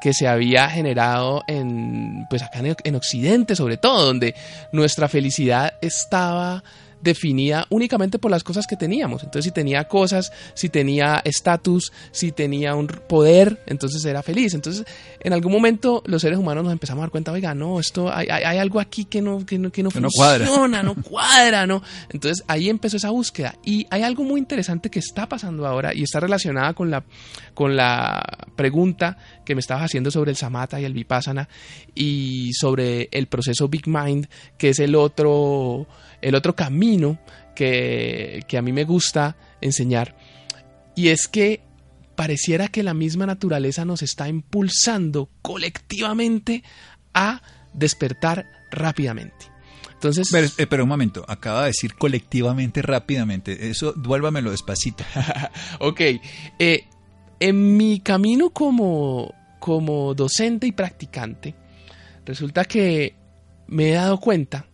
que 0.00 0.12
se 0.12 0.28
había 0.28 0.68
generado 0.68 1.42
en 1.48 2.26
pues 2.28 2.42
acá 2.42 2.60
en 2.60 2.94
Occidente 2.94 3.56
sobre 3.56 3.76
todo, 3.76 4.04
donde 4.04 4.34
nuestra 4.72 5.08
felicidad 5.08 5.74
estaba 5.80 6.62
definida 7.06 7.66
únicamente 7.70 8.18
por 8.18 8.30
las 8.30 8.42
cosas 8.42 8.66
que 8.66 8.76
teníamos. 8.76 9.22
Entonces, 9.22 9.44
si 9.44 9.50
tenía 9.52 9.84
cosas, 9.84 10.32
si 10.54 10.68
tenía 10.68 11.22
estatus, 11.24 11.92
si 12.10 12.32
tenía 12.32 12.74
un 12.74 12.88
poder, 12.88 13.62
entonces 13.66 14.04
era 14.04 14.22
feliz. 14.22 14.52
Entonces, 14.54 14.84
en 15.20 15.32
algún 15.32 15.52
momento 15.52 16.02
los 16.06 16.20
seres 16.20 16.38
humanos 16.38 16.64
nos 16.64 16.72
empezamos 16.72 17.00
a 17.00 17.04
dar 17.04 17.10
cuenta, 17.10 17.32
oiga, 17.32 17.54
no, 17.54 17.80
esto 17.80 18.12
hay, 18.12 18.26
hay, 18.26 18.58
algo 18.58 18.80
aquí 18.80 19.04
que 19.04 19.22
no, 19.22 19.46
que 19.46 19.58
no, 19.58 19.70
que 19.70 19.82
no 19.82 19.90
funciona, 19.90 20.82
no 20.82 20.94
cuadra, 21.02 21.66
no. 21.66 21.82
Entonces, 22.10 22.44
ahí 22.48 22.68
empezó 22.68 22.96
esa 22.96 23.10
búsqueda. 23.10 23.54
Y 23.64 23.86
hay 23.90 24.02
algo 24.02 24.24
muy 24.24 24.40
interesante 24.40 24.90
que 24.90 24.98
está 24.98 25.28
pasando 25.28 25.66
ahora 25.66 25.94
y 25.94 26.02
está 26.02 26.18
relacionada 26.20 26.74
con 26.74 26.90
la, 26.90 27.04
con 27.54 27.76
la 27.76 28.22
pregunta 28.56 29.16
que 29.44 29.54
me 29.54 29.60
estabas 29.60 29.84
haciendo 29.84 30.10
sobre 30.10 30.32
el 30.32 30.36
samatha 30.36 30.80
y 30.80 30.84
el 30.84 30.92
vipassana 30.92 31.48
y 31.94 32.52
sobre 32.52 33.08
el 33.12 33.28
proceso 33.28 33.68
Big 33.68 33.86
Mind, 33.86 34.26
que 34.58 34.70
es 34.70 34.80
el 34.80 34.96
otro 34.96 35.86
el 36.20 36.34
otro 36.34 36.54
camino 36.54 37.18
que, 37.54 38.44
a 38.56 38.62
mí 38.62 38.72
me 38.72 38.84
gusta 38.84 39.36
enseñar. 39.60 40.16
Y 40.94 41.08
es 41.08 41.26
que 41.26 41.62
pareciera 42.14 42.68
que 42.68 42.82
la 42.82 42.94
misma 42.94 43.26
naturaleza 43.26 43.84
nos 43.84 44.02
está 44.02 44.28
impulsando 44.28 45.30
colectivamente 45.42 46.62
a 47.12 47.42
despertar 47.72 48.46
rápidamente. 48.70 49.46
Entonces, 49.92 50.28
pero, 50.30 50.82
eh, 50.82 50.82
un 50.82 50.88
momento, 50.88 51.24
acaba 51.26 51.62
de 51.62 51.68
decir 51.68 51.94
colectivamente 51.94 52.82
rápidamente. 52.82 53.70
Eso, 53.70 53.92
duélvamelo 53.92 54.50
despacito. 54.50 55.04
ok. 55.80 56.00
Eh, 56.58 56.84
en 57.40 57.76
mi 57.76 58.00
camino 58.00 58.50
como, 58.50 59.34
como 59.58 60.14
docente 60.14 60.66
y 60.66 60.72
practicante, 60.72 61.54
resulta 62.24 62.64
que 62.64 63.14
me 63.66 63.90
he 63.90 63.94
dado 63.94 64.18
cuenta 64.18 64.66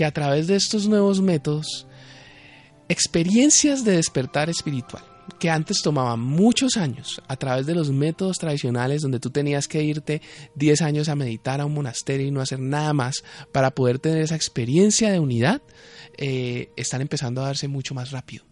que 0.00 0.06
a 0.06 0.12
través 0.12 0.46
de 0.46 0.56
estos 0.56 0.88
nuevos 0.88 1.20
métodos, 1.20 1.86
experiencias 2.88 3.84
de 3.84 3.96
despertar 3.96 4.48
espiritual, 4.48 5.04
que 5.38 5.50
antes 5.50 5.82
tomaban 5.82 6.20
muchos 6.20 6.78
años 6.78 7.20
a 7.28 7.36
través 7.36 7.66
de 7.66 7.74
los 7.74 7.90
métodos 7.90 8.38
tradicionales 8.38 9.02
donde 9.02 9.20
tú 9.20 9.28
tenías 9.28 9.68
que 9.68 9.82
irte 9.82 10.22
10 10.54 10.80
años 10.80 11.10
a 11.10 11.16
meditar 11.16 11.60
a 11.60 11.66
un 11.66 11.74
monasterio 11.74 12.26
y 12.26 12.30
no 12.30 12.40
hacer 12.40 12.60
nada 12.60 12.94
más 12.94 13.22
para 13.52 13.72
poder 13.72 13.98
tener 13.98 14.22
esa 14.22 14.36
experiencia 14.36 15.12
de 15.12 15.18
unidad, 15.18 15.60
eh, 16.16 16.70
están 16.76 17.02
empezando 17.02 17.42
a 17.42 17.48
darse 17.48 17.68
mucho 17.68 17.94
más 17.94 18.10
rápido. 18.10 18.46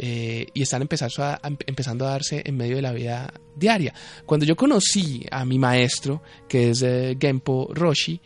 eh, 0.00 0.48
y 0.52 0.62
están 0.62 0.82
empezando 0.82 1.24
a, 1.24 1.40
empezando 1.66 2.06
a 2.06 2.10
darse 2.10 2.42
en 2.44 2.58
medio 2.58 2.76
de 2.76 2.82
la 2.82 2.92
vida 2.92 3.32
diaria. 3.56 3.94
Cuando 4.26 4.44
yo 4.44 4.54
conocí 4.54 5.24
a 5.30 5.46
mi 5.46 5.58
maestro, 5.58 6.22
que 6.46 6.70
es 6.70 6.82
eh, 6.82 7.16
Genpo 7.18 7.70
Roshi, 7.72 8.20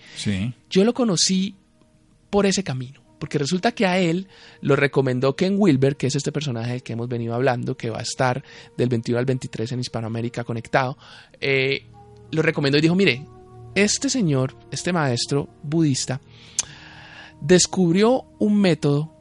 yo 0.68 0.84
lo 0.84 0.92
conocí 0.92 1.54
por 2.32 2.46
ese 2.46 2.64
camino. 2.64 3.02
Porque 3.20 3.38
resulta 3.38 3.72
que 3.72 3.86
a 3.86 3.98
él 3.98 4.26
lo 4.62 4.74
recomendó 4.74 5.36
Ken 5.36 5.56
Wilber, 5.58 5.96
que 5.96 6.06
es 6.06 6.16
este 6.16 6.32
personaje 6.32 6.72
del 6.72 6.82
que 6.82 6.94
hemos 6.94 7.08
venido 7.08 7.34
hablando, 7.34 7.76
que 7.76 7.90
va 7.90 7.98
a 7.98 8.02
estar 8.02 8.42
del 8.76 8.88
21 8.88 9.18
al 9.18 9.26
23 9.26 9.70
en 9.72 9.80
Hispanoamérica 9.80 10.42
conectado. 10.42 10.96
Eh, 11.40 11.84
lo 12.30 12.40
recomendó 12.40 12.78
y 12.78 12.80
dijo, 12.80 12.94
mire, 12.94 13.24
este 13.74 14.08
señor, 14.08 14.56
este 14.70 14.94
maestro 14.94 15.50
budista, 15.62 16.22
descubrió 17.42 18.24
un 18.38 18.58
método 18.58 19.14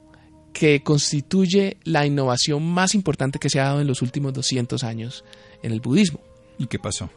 que 0.53 0.81
constituye 0.83 1.77
la 1.83 2.05
innovación 2.05 2.63
más 2.63 2.95
importante 2.95 3.39
que 3.39 3.49
se 3.49 3.59
ha 3.59 3.65
dado 3.65 3.81
en 3.81 3.87
los 3.87 4.01
últimos 4.01 4.33
200 4.33 4.85
años 4.85 5.25
en 5.63 5.73
el 5.73 5.81
budismo. 5.81 6.21
¿Y 6.57 6.67
qué 6.67 6.79
pasó? 6.79 7.09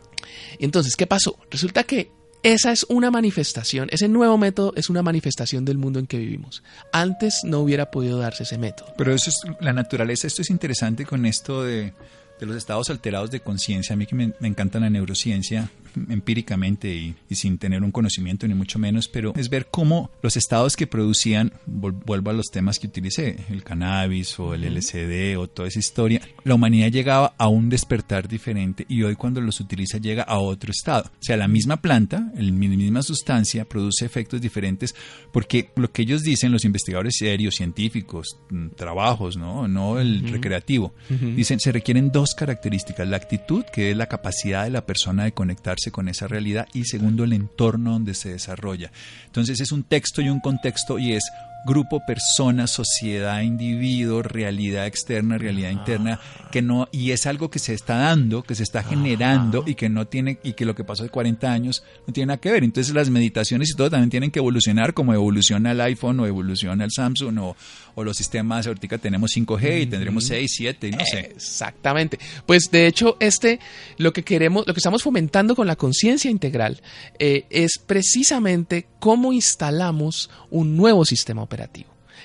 Entonces, 0.59 0.97
¿qué 0.97 1.07
pasó? 1.07 1.39
Resulta 1.51 1.85
que 1.85 2.11
esa 2.45 2.73
es 2.73 2.85
una 2.91 3.11
manifestación, 3.11 3.89
ese 3.91 4.07
nuevo 4.07 4.37
método 4.37 4.75
es 4.77 4.91
una 4.91 5.03
manifestación 5.03 5.65
del 5.65 5.79
mundo 5.79 5.99
en 5.99 6.07
que 6.07 6.19
vivimos. 6.19 6.63
Antes 6.93 7.41
no 7.43 7.61
hubiera 7.61 7.91
podido 7.91 8.19
darse 8.19 8.43
ese 8.43 8.59
método. 8.59 8.93
Pero 8.99 9.15
eso 9.15 9.31
es 9.31 9.37
la 9.61 9.73
naturaleza, 9.73 10.27
esto 10.27 10.43
es 10.43 10.51
interesante 10.51 11.07
con 11.07 11.25
esto 11.25 11.65
de, 11.65 11.95
los 12.41 12.57
estados 12.57 12.91
alterados 12.91 13.31
de 13.31 13.41
conciencia. 13.41 13.95
A 13.95 13.97
mí 13.97 14.05
que 14.05 14.15
me, 14.15 14.35
me 14.41 14.49
encanta 14.49 14.79
la 14.79 14.91
neurociencia, 14.91 15.71
empíricamente 16.09 16.95
y, 16.95 17.15
sin 17.35 17.59
tener 17.59 17.83
un 17.83 17.91
conocimiento 17.91 18.47
ni 18.47 18.55
mucho 18.55 18.79
menos, 18.79 19.09
pero 19.09 19.33
es 19.37 19.49
ver 19.49 19.69
cómo 19.71 20.11
los 20.23 20.37
estados 20.37 20.77
que 20.77 20.87
producían, 20.87 21.53
vuelvo 21.67 22.31
a 22.31 22.33
los 22.33 22.47
temas 22.47 22.79
que 22.79 22.87
utilicé, 22.87 23.37
el 23.51 23.63
cannabis 23.63 24.39
o 24.39 24.55
el 24.55 24.63
LSD 24.63 25.37
o 25.39 25.49
toda 25.49 25.69
esa 25.69 25.79
historia, 25.79 26.21
la 26.45 26.55
humanidad 26.55 26.91
llegaba 26.91 27.35
a 27.39 27.49
un 27.49 27.69
despertar 27.69 28.29
diferente 28.29 28.87
y 28.89 29.03
hoy 29.03 29.17
cuando 29.17 29.41
los 29.41 29.61
utiliza 29.61 29.99
llega 29.99 30.23
a 30.23 30.39
otro 30.39 30.71
estado. 30.71 31.11
O 31.11 31.23
sea, 31.25 31.37
la 31.37 31.49
misma 31.49 31.79
planta, 31.79 32.31
la 32.35 32.53
misma 32.53 33.03
sustancia 33.03 33.65
produce 33.65 34.05
efectos 34.05 34.41
diferentes 34.41 34.95
porque 35.33 35.71
lo 35.77 35.91
que 35.91 36.03
ellos 36.03 36.23
dicen, 36.23 36.53
los 36.53 36.65
investigadores 36.65 37.17
serios, 37.19 37.57
científicos, 37.57 38.39
mm, 38.51 38.69
trabajos, 38.77 39.37
no, 39.37 39.69
no 39.69 39.99
el 39.99 40.29
recreativo, 40.29 40.95
dicen 41.09 41.61
se 41.61 41.73
requieren 41.73 42.11
dos 42.11 42.35
características, 42.35 43.09
la 43.09 43.17
actitud, 43.17 43.65
que 43.73 43.91
es 43.91 43.97
la 43.97 44.07
capacidad 44.07 44.65
de 44.65 44.71
la 44.71 44.87
persona 44.87 45.25
de 45.25 45.33
conectarse 45.33 45.84
con 45.91 46.09
esa 46.09 46.27
realidad 46.27 46.69
y 46.73 46.85
segundo 46.85 47.25
el 47.25 47.33
entorno 47.33 47.93
donde 47.93 48.15
se 48.15 48.31
desarrolla. 48.31 48.91
Entonces 49.27 49.61
es 49.61 49.73
un 49.73 49.85
texto 49.85 50.23
y 50.23 50.29
un 50.29 50.41
contexto 50.41 50.99
y 50.99 51.13
es 51.13 51.25
grupo, 51.65 52.03
persona, 52.07 52.67
sociedad, 52.67 53.41
individuo, 53.41 54.23
realidad 54.23 54.87
externa, 54.87 55.39
realidad 55.39 55.71
interna, 55.71 56.21
que 56.53 56.61
no, 56.61 56.89
y 56.93 57.13
es 57.13 57.27
algo 57.27 57.51
que 57.51 57.59
se 57.59 57.73
está 57.73 57.97
dando, 57.97 58.43
que 58.43 58.55
se 58.55 58.63
está 58.63 58.83
generando 58.83 59.65
y 59.67 59.75
que 59.75 59.89
no 59.89 60.07
tiene, 60.07 60.39
y 60.43 60.53
que 60.53 60.67
lo 60.67 60.75
que 60.75 60.85
pasó 60.85 61.03
de 61.03 61.09
40 61.09 61.51
años 61.51 61.83
no 62.07 62.13
tiene 62.13 62.27
nada 62.29 62.41
que 62.41 62.51
ver. 62.51 62.65
Entonces 62.65 62.95
las 62.95 63.09
meditaciones 63.09 63.71
y 63.71 63.77
todo 63.77 63.91
también 63.91 64.11
tienen 64.11 64.31
que 64.31 64.41
evolucionar 64.41 64.93
como 64.93 65.15
evoluciona 65.15 65.73
el 65.73 65.81
iPhone 65.81 66.21
o 66.21 66.27
evoluciona 66.27 66.85
el 66.85 66.91
Samsung 66.91 67.39
o, 67.39 67.57
o 67.95 68.05
los 68.05 68.17
sistemas, 68.17 68.67
ahorita 68.67 68.99
tenemos 68.99 69.33
5G 69.35 69.83
y 69.83 69.87
tendremos 69.87 70.27
6, 70.27 70.53
7, 70.55 70.91
no 70.91 71.05
sé. 71.07 71.33
Exactamente. 71.35 72.19
Pues 72.45 72.71
de 72.71 72.87
hecho, 72.87 73.17
este, 73.21 73.59
lo 73.97 74.13
que 74.13 74.23
queremos, 74.23 74.67
lo 74.67 74.75
que 74.75 74.81
estamos 74.81 75.03
fomentando 75.03 75.57
con 75.57 75.67
la 75.67 75.77
conciencia 75.77 76.31
integral 76.31 76.83
eh, 77.19 77.47
es 77.49 77.79
precisamente 77.79 78.87
cómo 78.99 79.33
instalamos 79.33 80.31
un 80.51 80.77
nuevo 80.77 81.05
sistema 81.05 81.43
operativo 81.43 81.54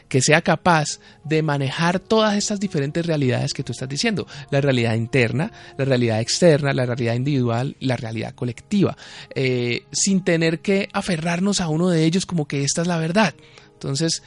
que 0.08 0.22
sea 0.22 0.42
capaz 0.42 1.00
de 1.24 1.42
manejar 1.44 2.00
todas 2.00 2.36
estas 2.36 2.60
diferentes 2.60 3.06
realidades 3.06 3.54
que 3.54 3.64
tú 3.64 3.72
estás 3.72 3.88
diciendo, 3.88 4.28
la 4.50 4.60
realidad 4.60 4.96
interna, 4.96 5.52
la 5.78 5.86
realidad 5.86 6.20
externa, 6.20 6.74
la 6.74 6.86
realidad 6.86 7.14
individual, 7.14 7.76
la 7.80 7.96
realidad 7.96 8.34
colectiva, 8.34 8.98
eh, 9.36 9.84
sin 9.92 10.24
tener 10.24 10.60
que 10.60 10.90
aferrarnos 10.94 11.62
a 11.62 11.70
uno 11.70 11.90
de 11.90 12.06
ellos 12.06 12.26
como 12.26 12.48
que 12.48 12.64
esta 12.64 12.82
es 12.82 12.88
la 12.88 12.98
verdad. 12.98 13.34
Entonces, 13.74 14.24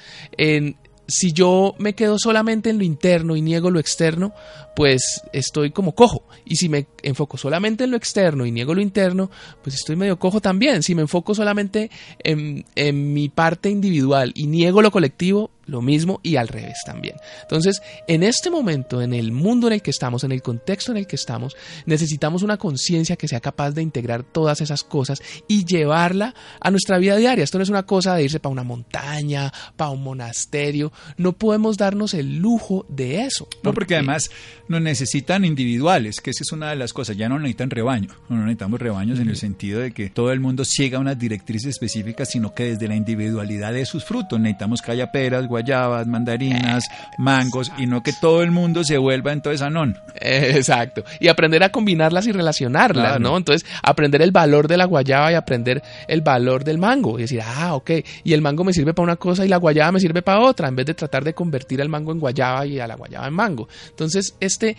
si 1.06 1.32
yo 1.32 1.74
me 1.78 1.94
quedo 1.94 2.18
solamente 2.18 2.70
en 2.70 2.78
lo 2.78 2.84
interno 2.84 3.36
y 3.36 3.42
niego 3.42 3.70
lo 3.70 3.80
externo, 3.80 4.32
pues 4.74 5.22
estoy 5.32 5.70
como 5.70 5.94
cojo. 5.94 6.24
Y 6.44 6.56
si 6.56 6.68
me 6.68 6.86
enfoco 7.02 7.36
solamente 7.36 7.84
en 7.84 7.90
lo 7.90 7.96
externo 7.96 8.46
y 8.46 8.52
niego 8.52 8.74
lo 8.74 8.80
interno, 8.80 9.30
pues 9.62 9.76
estoy 9.76 9.96
medio 9.96 10.18
cojo 10.18 10.40
también. 10.40 10.82
Si 10.82 10.94
me 10.94 11.02
enfoco 11.02 11.34
solamente 11.34 11.90
en, 12.22 12.64
en 12.74 13.12
mi 13.12 13.28
parte 13.28 13.70
individual 13.70 14.32
y 14.34 14.46
niego 14.46 14.82
lo 14.82 14.90
colectivo, 14.90 15.50
lo 15.66 15.80
mismo 15.80 16.20
y 16.22 16.36
al 16.36 16.48
revés 16.48 16.78
también. 16.84 17.16
Entonces, 17.42 17.82
en 18.08 18.22
este 18.22 18.50
momento, 18.50 19.00
en 19.00 19.14
el 19.14 19.32
mundo 19.32 19.66
en 19.68 19.74
el 19.74 19.82
que 19.82 19.90
estamos, 19.90 20.24
en 20.24 20.32
el 20.32 20.42
contexto 20.42 20.92
en 20.92 20.98
el 20.98 21.06
que 21.06 21.16
estamos, 21.16 21.56
necesitamos 21.86 22.42
una 22.42 22.56
conciencia 22.56 23.16
que 23.16 23.28
sea 23.28 23.40
capaz 23.40 23.72
de 23.72 23.82
integrar 23.82 24.22
todas 24.22 24.60
esas 24.60 24.82
cosas 24.82 25.20
y 25.48 25.64
llevarla 25.64 26.34
a 26.60 26.70
nuestra 26.70 26.98
vida 26.98 27.16
diaria. 27.16 27.44
Esto 27.44 27.58
no 27.58 27.64
es 27.64 27.70
una 27.70 27.84
cosa 27.84 28.14
de 28.14 28.24
irse 28.24 28.40
para 28.40 28.52
una 28.52 28.64
montaña, 28.64 29.52
para 29.76 29.90
un 29.90 30.02
monasterio. 30.02 30.92
No 31.16 31.32
podemos 31.32 31.76
darnos 31.76 32.14
el 32.14 32.38
lujo 32.38 32.84
de 32.88 33.22
eso. 33.22 33.48
No, 33.62 33.72
porque 33.72 33.94
además 33.94 34.30
no 34.68 34.80
necesitan 34.80 35.44
individuales, 35.44 36.20
que 36.20 36.30
esa 36.30 36.42
es 36.42 36.52
una 36.52 36.70
de 36.70 36.76
las 36.76 36.92
cosas. 36.92 37.16
Ya 37.16 37.28
no 37.28 37.38
necesitan 37.38 37.70
rebaño. 37.70 38.08
No 38.28 38.38
necesitamos 38.38 38.80
rebaños 38.80 39.18
en 39.20 39.28
el 39.28 39.36
sentido 39.36 39.80
de 39.80 39.92
que 39.92 40.10
todo 40.10 40.32
el 40.32 40.40
mundo 40.40 40.64
siga 40.64 40.98
unas 40.98 41.18
directrices 41.18 41.70
específicas, 41.70 42.30
sino 42.30 42.54
que 42.54 42.64
desde 42.64 42.88
la 42.88 42.96
individualidad 42.96 43.72
de 43.72 43.84
sus 43.86 44.04
frutos 44.04 44.40
necesitamos 44.40 44.80
que 44.80 44.92
haya 44.92 45.12
peras, 45.12 45.46
guayabas, 45.46 46.06
mandarinas, 46.06 46.84
mangos, 47.18 47.70
y 47.78 47.86
no 47.86 48.02
que 48.02 48.12
todo 48.12 48.42
el 48.42 48.50
mundo 48.50 48.84
se 48.84 48.98
vuelva 48.98 49.32
entonces 49.32 49.62
anón. 49.62 49.96
Exacto. 50.20 51.04
Y 51.20 51.28
aprender 51.28 51.62
a 51.62 51.70
combinarlas 51.70 52.26
y 52.26 52.32
relacionarlas, 52.32 53.20
¿no? 53.20 53.36
Entonces, 53.36 53.68
aprender 53.82 54.22
el 54.22 54.32
valor 54.32 54.68
de 54.68 54.76
la 54.76 54.84
guayaba 54.84 55.32
y 55.32 55.34
aprender 55.34 55.82
el 56.08 56.20
valor 56.20 56.64
del 56.64 56.78
mango. 56.78 57.18
Y 57.18 57.22
decir, 57.22 57.40
ah, 57.44 57.74
ok, 57.74 57.90
y 58.24 58.32
el 58.32 58.40
mango 58.40 58.64
me 58.64 58.72
sirve 58.72 58.94
para 58.94 59.04
una 59.04 59.16
cosa 59.16 59.44
y 59.44 59.48
la 59.48 59.56
guayaba 59.56 59.92
me 59.92 60.00
sirve 60.00 60.22
para 60.22 60.40
otra, 60.40 60.68
en 60.68 60.76
vez 60.76 60.86
de 60.86 60.94
tratar 60.94 61.24
de 61.24 61.34
convertir 61.34 61.80
el 61.80 61.88
mango 61.88 62.12
en 62.12 62.20
guayaba 62.20 62.66
y 62.66 62.78
a 62.78 62.86
la 62.86 62.94
guayaba 62.94 63.26
en 63.26 63.34
mango. 63.34 63.68
Entonces, 63.90 64.34
este, 64.52 64.76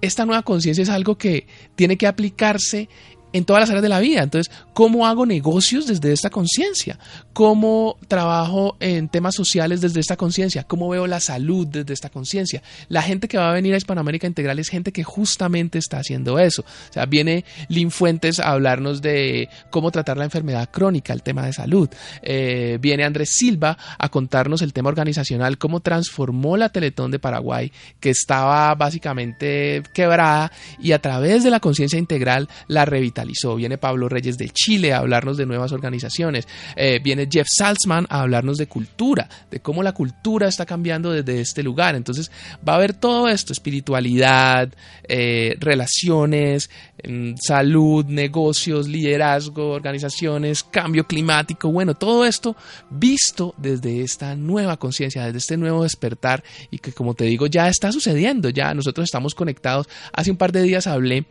esta 0.00 0.24
nueva 0.24 0.42
conciencia 0.42 0.82
es 0.82 0.88
algo 0.88 1.16
que 1.16 1.46
tiene 1.74 1.96
que 1.96 2.06
aplicarse 2.06 2.88
en 3.36 3.44
todas 3.44 3.60
las 3.60 3.68
áreas 3.68 3.82
de 3.82 3.90
la 3.90 4.00
vida. 4.00 4.22
Entonces, 4.22 4.52
¿cómo 4.72 5.06
hago 5.06 5.26
negocios 5.26 5.86
desde 5.86 6.10
esta 6.12 6.30
conciencia? 6.30 6.98
¿Cómo 7.34 7.98
trabajo 8.08 8.76
en 8.80 9.10
temas 9.10 9.34
sociales 9.34 9.82
desde 9.82 10.00
esta 10.00 10.16
conciencia? 10.16 10.64
¿Cómo 10.64 10.88
veo 10.88 11.06
la 11.06 11.20
salud 11.20 11.66
desde 11.66 11.92
esta 11.92 12.08
conciencia? 12.08 12.62
La 12.88 13.02
gente 13.02 13.28
que 13.28 13.36
va 13.36 13.50
a 13.50 13.52
venir 13.52 13.74
a 13.74 13.76
Hispanoamérica 13.76 14.26
Integral 14.26 14.58
es 14.58 14.70
gente 14.70 14.90
que 14.90 15.04
justamente 15.04 15.78
está 15.78 15.98
haciendo 15.98 16.38
eso. 16.38 16.62
O 16.62 16.92
sea, 16.92 17.04
viene 17.04 17.44
Lynn 17.68 17.90
Fuentes 17.90 18.40
a 18.40 18.52
hablarnos 18.52 19.02
de 19.02 19.50
cómo 19.68 19.90
tratar 19.90 20.16
la 20.16 20.24
enfermedad 20.24 20.70
crónica, 20.70 21.12
el 21.12 21.22
tema 21.22 21.44
de 21.44 21.52
salud. 21.52 21.90
Eh, 22.22 22.78
viene 22.80 23.04
Andrés 23.04 23.28
Silva 23.28 23.76
a 23.98 24.08
contarnos 24.08 24.62
el 24.62 24.72
tema 24.72 24.88
organizacional, 24.88 25.58
cómo 25.58 25.80
transformó 25.80 26.56
la 26.56 26.70
Teletón 26.70 27.10
de 27.10 27.18
Paraguay, 27.18 27.70
que 28.00 28.08
estaba 28.08 28.74
básicamente 28.76 29.82
quebrada, 29.92 30.50
y 30.80 30.92
a 30.92 31.02
través 31.02 31.44
de 31.44 31.50
la 31.50 31.60
conciencia 31.60 31.98
integral 31.98 32.48
la 32.66 32.86
revitalizó 32.86 33.25
Viene 33.56 33.78
Pablo 33.78 34.08
Reyes 34.08 34.38
de 34.38 34.50
Chile 34.50 34.92
a 34.92 34.98
hablarnos 34.98 35.36
de 35.36 35.46
nuevas 35.46 35.72
organizaciones. 35.72 36.46
Eh, 36.76 37.00
viene 37.02 37.28
Jeff 37.30 37.46
Salzman 37.48 38.06
a 38.08 38.20
hablarnos 38.20 38.58
de 38.58 38.66
cultura, 38.66 39.28
de 39.50 39.60
cómo 39.60 39.82
la 39.82 39.92
cultura 39.92 40.48
está 40.48 40.66
cambiando 40.66 41.12
desde 41.12 41.40
este 41.40 41.62
lugar. 41.62 41.94
Entonces 41.94 42.30
va 42.66 42.74
a 42.74 42.76
haber 42.76 42.94
todo 42.94 43.28
esto, 43.28 43.52
espiritualidad, 43.52 44.72
eh, 45.08 45.56
relaciones, 45.60 46.70
mm, 47.06 47.34
salud, 47.40 48.04
negocios, 48.06 48.88
liderazgo, 48.88 49.70
organizaciones, 49.70 50.64
cambio 50.64 51.06
climático. 51.06 51.70
Bueno, 51.70 51.94
todo 51.94 52.24
esto 52.24 52.56
visto 52.90 53.54
desde 53.56 54.02
esta 54.02 54.34
nueva 54.34 54.76
conciencia, 54.76 55.24
desde 55.24 55.38
este 55.38 55.56
nuevo 55.56 55.82
despertar 55.82 56.42
y 56.70 56.78
que 56.78 56.92
como 56.92 57.14
te 57.14 57.24
digo 57.24 57.46
ya 57.46 57.68
está 57.68 57.92
sucediendo, 57.92 58.50
ya 58.50 58.74
nosotros 58.74 59.04
estamos 59.04 59.34
conectados. 59.34 59.88
Hace 60.12 60.30
un 60.30 60.36
par 60.36 60.52
de 60.52 60.62
días 60.62 60.86
hablé 60.86 61.26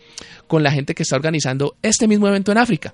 con 0.47 0.63
la 0.63 0.71
gente 0.71 0.95
que 0.95 1.03
está 1.03 1.15
organizando 1.15 1.75
este 1.85 2.07
mismo 2.07 2.27
evento 2.27 2.51
en 2.51 2.57
África 2.57 2.93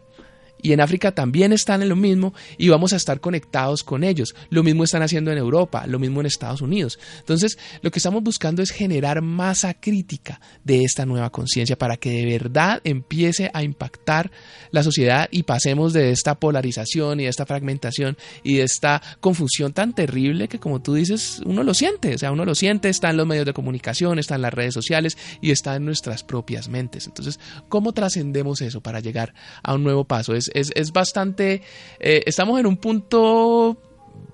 y 0.61 0.73
en 0.73 0.81
África 0.81 1.11
también 1.11 1.53
están 1.53 1.81
en 1.81 1.89
lo 1.89 1.95
mismo 1.95 2.33
y 2.57 2.69
vamos 2.69 2.93
a 2.93 2.95
estar 2.95 3.19
conectados 3.19 3.83
con 3.83 4.03
ellos. 4.03 4.35
Lo 4.49 4.63
mismo 4.63 4.83
están 4.83 5.01
haciendo 5.01 5.31
en 5.31 5.37
Europa, 5.37 5.85
lo 5.87 5.99
mismo 5.99 6.19
en 6.19 6.27
Estados 6.27 6.61
Unidos. 6.61 6.99
Entonces, 7.19 7.57
lo 7.81 7.91
que 7.91 7.99
estamos 7.99 8.23
buscando 8.23 8.61
es 8.61 8.71
generar 8.71 9.21
masa 9.21 9.73
crítica 9.73 10.39
de 10.63 10.83
esta 10.83 11.05
nueva 11.05 11.29
conciencia 11.31 11.77
para 11.77 11.97
que 11.97 12.11
de 12.11 12.25
verdad 12.25 12.81
empiece 12.83 13.49
a 13.53 13.63
impactar 13.63 14.31
la 14.71 14.83
sociedad 14.83 15.27
y 15.31 15.43
pasemos 15.43 15.93
de 15.93 16.11
esta 16.11 16.35
polarización 16.35 17.19
y 17.19 17.23
de 17.23 17.29
esta 17.29 17.45
fragmentación 17.45 18.17
y 18.43 18.55
de 18.55 18.63
esta 18.63 19.01
confusión 19.19 19.73
tan 19.73 19.93
terrible 19.93 20.47
que 20.47 20.59
como 20.59 20.81
tú 20.81 20.93
dices, 20.93 21.41
uno 21.45 21.63
lo 21.63 21.73
siente, 21.73 22.15
o 22.15 22.17
sea, 22.17 22.31
uno 22.31 22.45
lo 22.45 22.55
siente, 22.55 22.89
está 22.89 23.09
en 23.09 23.17
los 23.17 23.27
medios 23.27 23.45
de 23.45 23.53
comunicación, 23.53 24.19
está 24.19 24.35
en 24.35 24.41
las 24.41 24.53
redes 24.53 24.73
sociales 24.73 25.17
y 25.41 25.51
está 25.51 25.75
en 25.75 25.85
nuestras 25.85 26.23
propias 26.23 26.69
mentes. 26.69 27.07
Entonces, 27.07 27.39
¿cómo 27.69 27.93
trascendemos 27.93 28.61
eso 28.61 28.81
para 28.81 28.99
llegar 28.99 29.33
a 29.63 29.73
un 29.73 29.83
nuevo 29.83 30.05
paso? 30.05 30.33
Es 30.33 30.50
es, 30.53 30.91
bastante, 30.91 31.61
eh, 31.99 32.23
estamos 32.25 32.59
en 32.59 32.65
un 32.65 32.77
punto 32.77 33.77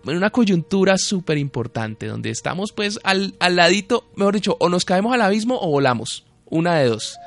en 0.06 0.16
una 0.16 0.30
coyuntura 0.30 0.98
súper 0.98 1.38
importante, 1.38 2.08
donde 2.08 2.30
estamos 2.30 2.72
pues 2.72 3.00
al, 3.04 3.36
al 3.40 3.56
ladito, 3.56 4.06
mejor 4.16 4.36
dicho, 4.36 4.56
o 4.60 4.70
nos 4.70 4.86
caemos 4.86 5.14
al 5.14 5.22
abismo 5.22 5.60
o 5.60 5.70
volamos, 5.70 6.27
una 6.50 6.76
de 6.76 6.88
dos. 6.88 7.18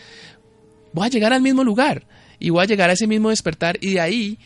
voy 0.93 1.07
a 1.07 1.11
llegar 1.11 1.33
al 1.33 1.43
mismo 1.43 1.63
lugar 1.63 2.07
y 2.39 2.51
voy 2.51 2.63
a 2.63 2.67
llegar 2.67 2.91
a 2.91 2.95
ese 2.95 3.07
mismo 3.07 3.31
despertar 3.31 3.79
y 3.81 3.95
de 3.95 4.01
ahí 4.01 4.39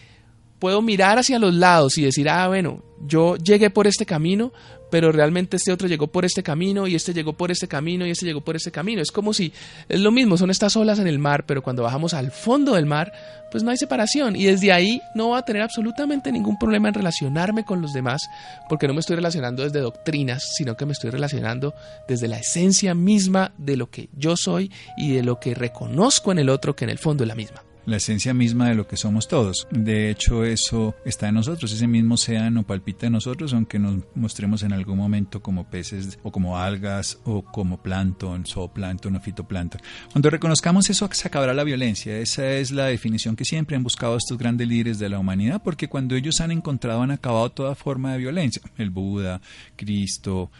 puedo 0.58 0.82
mirar 0.82 1.18
hacia 1.18 1.38
los 1.38 1.54
lados 1.54 1.98
y 1.98 2.02
decir, 2.02 2.28
ah, 2.28 2.46
bueno, 2.48 2.84
yo 3.00 3.36
llegué 3.36 3.70
por 3.70 3.86
este 3.86 4.06
camino, 4.06 4.52
pero 4.90 5.12
realmente 5.12 5.56
este 5.56 5.72
otro 5.72 5.88
llegó 5.88 6.08
por 6.08 6.24
este 6.24 6.42
camino 6.42 6.86
y 6.86 6.94
este 6.94 7.14
llegó 7.14 7.32
por 7.32 7.50
este 7.50 7.68
camino 7.68 8.06
y 8.06 8.10
este 8.10 8.26
llegó 8.26 8.40
por 8.40 8.56
este 8.56 8.70
camino. 8.70 9.00
Es 9.00 9.10
como 9.10 9.32
si 9.32 9.52
es 9.88 10.00
lo 10.00 10.10
mismo, 10.10 10.36
son 10.36 10.50
estas 10.50 10.76
olas 10.76 10.98
en 10.98 11.06
el 11.06 11.18
mar, 11.18 11.44
pero 11.46 11.62
cuando 11.62 11.82
bajamos 11.82 12.14
al 12.14 12.30
fondo 12.30 12.74
del 12.74 12.86
mar, 12.86 13.12
pues 13.50 13.62
no 13.62 13.70
hay 13.70 13.76
separación 13.76 14.36
y 14.36 14.44
desde 14.44 14.72
ahí 14.72 15.00
no 15.14 15.28
voy 15.28 15.38
a 15.38 15.42
tener 15.42 15.62
absolutamente 15.62 16.32
ningún 16.32 16.58
problema 16.58 16.88
en 16.88 16.94
relacionarme 16.94 17.64
con 17.64 17.80
los 17.80 17.92
demás, 17.92 18.22
porque 18.68 18.86
no 18.86 18.94
me 18.94 19.00
estoy 19.00 19.16
relacionando 19.16 19.62
desde 19.62 19.80
doctrinas, 19.80 20.42
sino 20.56 20.76
que 20.76 20.86
me 20.86 20.92
estoy 20.92 21.10
relacionando 21.10 21.74
desde 22.08 22.28
la 22.28 22.38
esencia 22.38 22.94
misma 22.94 23.52
de 23.58 23.76
lo 23.76 23.90
que 23.90 24.08
yo 24.16 24.36
soy 24.36 24.70
y 24.96 25.12
de 25.12 25.22
lo 25.22 25.40
que 25.40 25.54
reconozco 25.54 26.32
en 26.32 26.38
el 26.38 26.48
otro 26.48 26.76
que 26.76 26.84
en 26.84 26.90
el 26.90 26.98
fondo 26.98 27.24
es 27.24 27.28
la 27.28 27.34
misma 27.34 27.62
la 27.90 27.96
esencia 27.96 28.32
misma 28.32 28.68
de 28.68 28.74
lo 28.74 28.86
que 28.86 28.96
somos 28.96 29.28
todos. 29.28 29.66
De 29.70 30.10
hecho, 30.10 30.44
eso 30.44 30.94
está 31.04 31.28
en 31.28 31.34
nosotros, 31.34 31.72
ese 31.72 31.86
mismo 31.86 32.14
océano 32.14 32.62
palpita 32.64 33.06
en 33.06 33.12
nosotros, 33.12 33.52
aunque 33.52 33.78
nos 33.78 34.04
mostremos 34.14 34.62
en 34.62 34.72
algún 34.72 34.96
momento 34.96 35.42
como 35.42 35.68
peces 35.68 36.18
o 36.22 36.30
como 36.30 36.56
algas 36.56 37.18
o 37.24 37.42
como 37.42 37.82
plancton, 37.82 38.46
zooplancton 38.46 39.16
o 39.16 39.20
fitoplancton. 39.20 39.80
Cuando 40.12 40.30
reconozcamos 40.30 40.88
eso, 40.88 41.08
se 41.12 41.28
acabará 41.28 41.52
la 41.52 41.64
violencia. 41.64 42.16
Esa 42.18 42.50
es 42.52 42.70
la 42.70 42.86
definición 42.86 43.36
que 43.36 43.44
siempre 43.44 43.76
han 43.76 43.82
buscado 43.82 44.16
estos 44.16 44.38
grandes 44.38 44.68
líderes 44.68 44.98
de 44.98 45.08
la 45.08 45.18
humanidad, 45.18 45.60
porque 45.62 45.88
cuando 45.88 46.14
ellos 46.14 46.40
han 46.40 46.52
encontrado, 46.52 47.02
han 47.02 47.10
acabado 47.10 47.50
toda 47.50 47.74
forma 47.74 48.12
de 48.12 48.18
violencia. 48.18 48.62
El 48.78 48.90
Buda, 48.90 49.40
Cristo, 49.76 50.50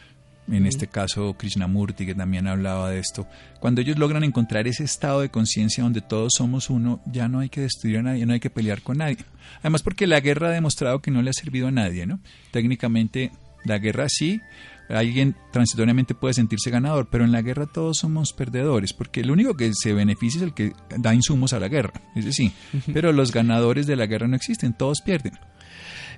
en 0.51 0.67
este 0.67 0.87
caso 0.87 1.35
Krishnamurti, 1.35 2.07
que 2.07 2.15
también 2.15 2.47
hablaba 2.47 2.91
de 2.91 2.99
esto, 2.99 3.27
cuando 3.61 3.81
ellos 3.81 3.99
logran 3.99 4.25
encontrar 4.25 4.67
ese 4.67 4.85
estado 4.85 5.21
de 5.21 5.31
conciencia 5.31 5.85
donde 5.85 6.01
todos 6.01 6.33
somos 6.37 6.71
uno, 6.71 7.01
ya 7.07 7.29
no 7.29 7.41
hay 7.41 7.49
que 7.49 7.61
destruir 7.61 7.99
a 7.99 8.03
nadie, 8.03 8.27
no 8.27 8.33
hay 8.33 8.41
que 8.41 8.51
pelear 8.51 8.83
con 8.83 8.99
nadie. 8.99 9.19
Además 9.61 9.83
porque 9.83 10.07
la 10.07 10.21
guerra 10.21 10.49
ha 10.49 10.53
demostrado 10.53 11.01
que 11.01 11.11
no 11.11 11.23
le 11.23 11.31
ha 11.31 11.35
servido 11.35 11.69
a 11.69 11.73
nadie, 11.73 12.07
¿no? 12.07 12.21
Técnicamente 12.51 13.31
la 13.65 13.79
guerra 13.79 14.09
sí, 14.09 14.41
alguien 14.89 15.37
transitoriamente 15.53 16.15
puede 16.15 16.35
sentirse 16.35 16.71
ganador, 16.71 17.09
pero 17.11 17.25
en 17.25 17.33
la 17.33 17.43
guerra 17.43 17.67
todos 17.67 17.99
somos 17.99 18.33
perdedores, 18.33 18.93
porque 18.93 19.21
el 19.21 19.31
único 19.31 19.57
que 19.57 19.71
se 19.75 19.93
beneficia 19.93 20.39
es 20.39 20.43
el 20.45 20.55
que 20.55 20.73
da 20.99 21.15
insumos 21.15 21.53
a 21.53 21.61
la 21.61 21.69
guerra, 21.69 22.01
es 22.17 22.25
decir, 22.25 22.53
pero 22.93 23.13
los 23.13 23.33
ganadores 23.33 23.87
de 23.87 23.97
la 23.97 24.07
guerra 24.07 24.29
no 24.29 24.37
existen, 24.37 24.73
todos 24.73 25.01
pierden. 25.01 25.35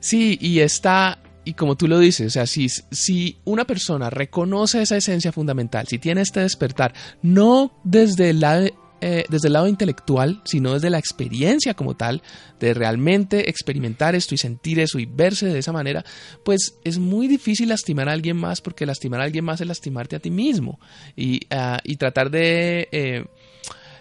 Sí, 0.01 0.39
y 0.41 0.61
está 0.61 1.19
y 1.45 1.55
como 1.55 1.77
tú 1.77 1.89
lo 1.89 1.99
dices, 1.99 2.27
o 2.29 2.31
sea, 2.31 2.47
si, 2.47 2.69
si 2.69 3.39
una 3.45 3.65
persona 3.65 4.11
reconoce 4.11 4.83
esa 4.83 4.97
esencia 4.97 5.33
fundamental, 5.33 5.87
si 5.89 5.99
tiene 5.99 6.21
este 6.21 6.41
despertar, 6.41 6.95
no 7.23 7.73
desde 7.85 8.31
el 8.31 8.41
lado 8.41 8.67
eh, 9.05 9.25
desde 9.29 9.49
el 9.49 9.55
lado 9.55 9.67
intelectual, 9.67 10.41
sino 10.45 10.75
desde 10.75 10.89
la 10.89 11.01
experiencia 11.01 11.75
como 11.75 11.97
tal, 11.97 12.23
de 12.61 12.73
realmente 12.73 13.51
experimentar 13.51 14.15
esto 14.15 14.37
y 14.37 14.39
sentir 14.39 14.79
eso 14.79 15.01
y 15.01 15.07
verse 15.07 15.47
de 15.47 15.59
esa 15.59 15.73
manera, 15.73 16.05
pues 16.45 16.79
es 16.85 17.01
muy 17.01 17.27
difícil 17.27 17.71
lastimar 17.71 18.09
a 18.09 18.13
alguien 18.13 18.37
más 18.37 18.61
porque 18.61 18.87
lastimar 18.87 19.21
a 19.21 19.25
alguien 19.25 19.45
más 19.45 19.61
es 19.61 19.67
lastimarte 19.67 20.15
a 20.15 20.21
ti 20.21 20.31
mismo 20.31 20.79
y, 21.17 21.41
uh, 21.53 21.79
y 21.83 21.97
tratar 21.97 22.31
de, 22.31 22.89
eh, 22.93 23.25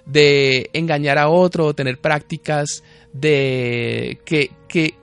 de 0.06 0.70
engañar 0.74 1.18
a 1.18 1.30
otro 1.30 1.74
tener 1.74 2.00
prácticas 2.00 2.84
de 3.12 4.20
que, 4.24 4.52
que 4.68 4.94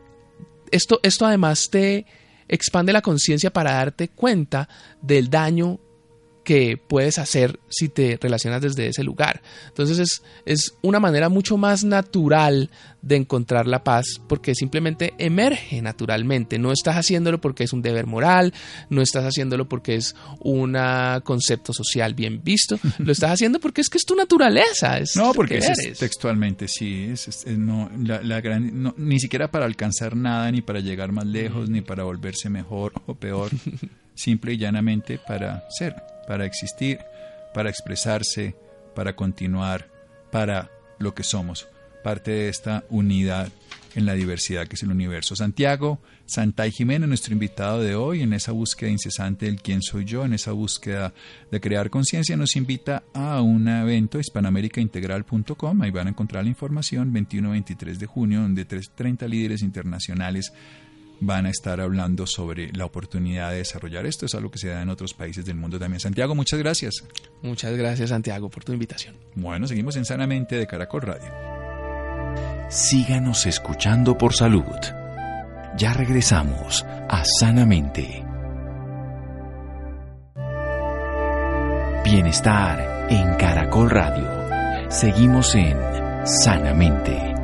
esto, 0.70 1.00
esto 1.02 1.26
además 1.26 1.70
te 1.70 2.06
expande 2.48 2.92
la 2.92 3.02
conciencia 3.02 3.52
para 3.52 3.72
darte 3.72 4.08
cuenta 4.08 4.68
del 5.00 5.30
daño 5.30 5.78
que 6.48 6.78
puedes 6.78 7.18
hacer 7.18 7.60
si 7.68 7.90
te 7.90 8.18
relacionas 8.18 8.62
desde 8.62 8.86
ese 8.86 9.04
lugar. 9.04 9.42
Entonces 9.66 9.98
es, 9.98 10.22
es, 10.46 10.72
una 10.80 10.98
manera 10.98 11.28
mucho 11.28 11.58
más 11.58 11.84
natural 11.84 12.70
de 13.02 13.16
encontrar 13.16 13.66
la 13.66 13.84
paz 13.84 14.18
porque 14.26 14.54
simplemente 14.54 15.12
emerge 15.18 15.82
naturalmente. 15.82 16.58
No 16.58 16.72
estás 16.72 16.96
haciéndolo 16.96 17.38
porque 17.38 17.64
es 17.64 17.74
un 17.74 17.82
deber 17.82 18.06
moral, 18.06 18.54
no 18.88 19.02
estás 19.02 19.26
haciéndolo 19.26 19.68
porque 19.68 19.96
es 19.96 20.16
un 20.40 20.74
concepto 21.22 21.74
social 21.74 22.14
bien 22.14 22.40
visto, 22.42 22.80
lo 22.98 23.12
estás 23.12 23.32
haciendo 23.32 23.60
porque 23.60 23.82
es 23.82 23.90
que 23.90 23.98
es 23.98 24.06
tu 24.06 24.16
naturaleza. 24.16 24.96
Es 25.00 25.16
no, 25.16 25.34
porque 25.34 25.58
es, 25.58 25.98
textualmente, 25.98 26.66
sí, 26.66 27.10
es, 27.12 27.46
no, 27.46 27.90
la, 27.94 28.22
la 28.22 28.40
gran, 28.40 28.82
no, 28.82 28.94
ni 28.96 29.20
siquiera 29.20 29.50
para 29.50 29.66
alcanzar 29.66 30.16
nada, 30.16 30.50
ni 30.50 30.62
para 30.62 30.80
llegar 30.80 31.12
más 31.12 31.26
lejos, 31.26 31.68
ni 31.68 31.82
para 31.82 32.04
volverse 32.04 32.48
mejor 32.48 32.94
o 33.04 33.14
peor, 33.14 33.50
simple 34.18 34.52
y 34.52 34.58
llanamente 34.58 35.18
para 35.18 35.64
ser 35.70 35.94
para 36.28 36.44
existir, 36.44 36.98
para 37.54 37.70
expresarse, 37.70 38.54
para 38.94 39.16
continuar, 39.16 39.88
para 40.30 40.70
lo 40.98 41.14
que 41.14 41.24
somos, 41.24 41.66
parte 42.04 42.30
de 42.30 42.48
esta 42.50 42.84
unidad 42.90 43.48
en 43.94 44.04
la 44.04 44.12
diversidad 44.12 44.68
que 44.68 44.76
es 44.76 44.82
el 44.82 44.90
universo. 44.90 45.34
Santiago 45.34 45.98
Santa 46.26 46.66
y 46.66 46.72
Jiménez, 46.72 47.08
nuestro 47.08 47.32
invitado 47.32 47.82
de 47.82 47.94
hoy, 47.94 48.20
en 48.20 48.34
esa 48.34 48.52
búsqueda 48.52 48.90
incesante 48.90 49.46
del 49.46 49.62
quién 49.62 49.80
soy 49.80 50.04
yo, 50.04 50.26
en 50.26 50.34
esa 50.34 50.52
búsqueda 50.52 51.14
de 51.50 51.58
crear 51.58 51.88
conciencia, 51.88 52.36
nos 52.36 52.54
invita 52.54 53.04
a 53.14 53.40
un 53.40 53.66
evento 53.66 54.20
hispanoamericaintegral.com, 54.20 55.80
ahí 55.80 55.90
van 55.90 56.08
a 56.08 56.10
encontrar 56.10 56.44
la 56.44 56.50
información, 56.50 57.14
21-23 57.14 57.96
de 57.96 58.06
junio, 58.06 58.42
donde 58.42 58.66
30 58.66 59.26
líderes 59.26 59.62
internacionales 59.62 60.52
van 61.20 61.46
a 61.46 61.50
estar 61.50 61.80
hablando 61.80 62.26
sobre 62.26 62.72
la 62.72 62.84
oportunidad 62.84 63.50
de 63.50 63.58
desarrollar 63.58 64.06
esto. 64.06 64.26
Es 64.26 64.34
algo 64.34 64.50
que 64.50 64.58
se 64.58 64.68
da 64.68 64.82
en 64.82 64.88
otros 64.88 65.14
países 65.14 65.44
del 65.44 65.56
mundo 65.56 65.78
también. 65.78 66.00
Santiago, 66.00 66.34
muchas 66.34 66.58
gracias. 66.58 67.04
Muchas 67.42 67.76
gracias, 67.76 68.10
Santiago, 68.10 68.48
por 68.48 68.64
tu 68.64 68.72
invitación. 68.72 69.16
Bueno, 69.34 69.66
seguimos 69.66 69.96
en 69.96 70.04
Sanamente 70.04 70.56
de 70.56 70.66
Caracol 70.66 71.02
Radio. 71.02 71.32
Síganos 72.68 73.46
escuchando 73.46 74.18
por 74.18 74.34
salud. 74.34 74.64
Ya 75.76 75.92
regresamos 75.94 76.84
a 77.08 77.22
Sanamente. 77.24 78.24
Bienestar 82.04 83.06
en 83.10 83.34
Caracol 83.36 83.90
Radio. 83.90 84.90
Seguimos 84.90 85.54
en 85.54 85.76
Sanamente. 86.24 87.37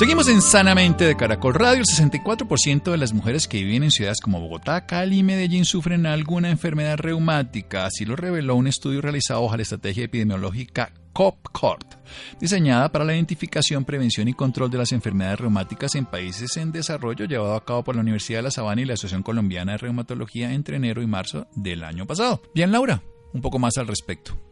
Seguimos 0.00 0.30
en 0.30 0.40
Sanamente 0.40 1.04
de 1.04 1.14
Caracol 1.14 1.52
Radio. 1.52 1.82
El 1.82 1.84
64% 1.84 2.90
de 2.90 2.96
las 2.96 3.12
mujeres 3.12 3.46
que 3.46 3.62
viven 3.62 3.82
en 3.82 3.90
ciudades 3.90 4.22
como 4.22 4.40
Bogotá, 4.40 4.86
Cali 4.86 5.18
y 5.18 5.22
Medellín 5.22 5.66
sufren 5.66 6.06
alguna 6.06 6.48
enfermedad 6.48 6.96
reumática. 6.96 7.84
Así 7.84 8.06
lo 8.06 8.16
reveló 8.16 8.54
un 8.54 8.66
estudio 8.66 9.02
realizado 9.02 9.42
bajo 9.42 9.56
la 9.56 9.62
estrategia 9.62 10.04
epidemiológica 10.04 10.94
COPCORT, 11.12 11.96
diseñada 12.40 12.90
para 12.90 13.04
la 13.04 13.14
identificación, 13.14 13.84
prevención 13.84 14.26
y 14.26 14.32
control 14.32 14.70
de 14.70 14.78
las 14.78 14.92
enfermedades 14.92 15.40
reumáticas 15.40 15.94
en 15.94 16.06
países 16.06 16.56
en 16.56 16.72
desarrollo, 16.72 17.26
llevado 17.26 17.54
a 17.54 17.64
cabo 17.66 17.84
por 17.84 17.94
la 17.94 18.00
Universidad 18.00 18.38
de 18.38 18.44
La 18.44 18.50
Sabana 18.50 18.80
y 18.80 18.86
la 18.86 18.94
Asociación 18.94 19.22
Colombiana 19.22 19.72
de 19.72 19.78
Reumatología 19.78 20.54
entre 20.54 20.76
enero 20.76 21.02
y 21.02 21.06
marzo 21.06 21.46
del 21.54 21.84
año 21.84 22.06
pasado. 22.06 22.40
Bien, 22.54 22.72
Laura, 22.72 23.02
un 23.34 23.42
poco 23.42 23.58
más 23.58 23.76
al 23.76 23.86
respecto. 23.86 24.49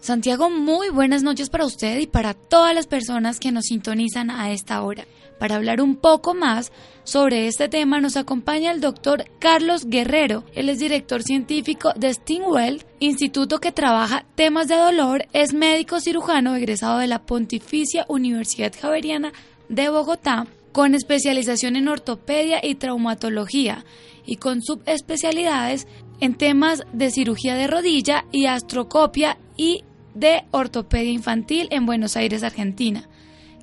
Santiago, 0.00 0.48
muy 0.48 0.88
buenas 0.88 1.22
noches 1.22 1.50
para 1.50 1.66
usted 1.66 1.98
y 1.98 2.06
para 2.06 2.32
todas 2.32 2.74
las 2.74 2.86
personas 2.86 3.38
que 3.38 3.52
nos 3.52 3.66
sintonizan 3.66 4.30
a 4.30 4.50
esta 4.50 4.82
hora. 4.82 5.04
Para 5.38 5.56
hablar 5.56 5.82
un 5.82 5.94
poco 5.94 6.32
más 6.32 6.72
sobre 7.04 7.46
este 7.46 7.68
tema 7.68 8.00
nos 8.00 8.16
acompaña 8.16 8.72
el 8.72 8.80
doctor 8.80 9.26
Carlos 9.38 9.84
Guerrero. 9.84 10.44
Él 10.54 10.70
es 10.70 10.78
director 10.78 11.22
científico 11.22 11.92
de 11.96 12.14
Stingwell, 12.14 12.82
instituto 12.98 13.58
que 13.58 13.72
trabaja 13.72 14.24
temas 14.36 14.68
de 14.68 14.76
dolor, 14.76 15.26
es 15.34 15.52
médico 15.52 16.00
cirujano 16.00 16.56
egresado 16.56 16.98
de 16.98 17.06
la 17.06 17.20
Pontificia 17.20 18.06
Universidad 18.08 18.72
Javeriana 18.80 19.34
de 19.68 19.90
Bogotá, 19.90 20.46
con 20.72 20.94
especialización 20.94 21.76
en 21.76 21.88
ortopedia 21.88 22.64
y 22.64 22.76
traumatología 22.76 23.84
y 24.24 24.36
con 24.36 24.62
subespecialidades 24.62 25.86
en 26.20 26.34
temas 26.34 26.84
de 26.92 27.10
cirugía 27.10 27.54
de 27.54 27.66
rodilla 27.66 28.24
y 28.32 28.46
astrocopia 28.46 29.36
y 29.56 29.84
de 30.14 30.44
Ortopedia 30.50 31.10
Infantil 31.10 31.68
en 31.70 31.86
Buenos 31.86 32.16
Aires, 32.16 32.42
Argentina, 32.42 33.08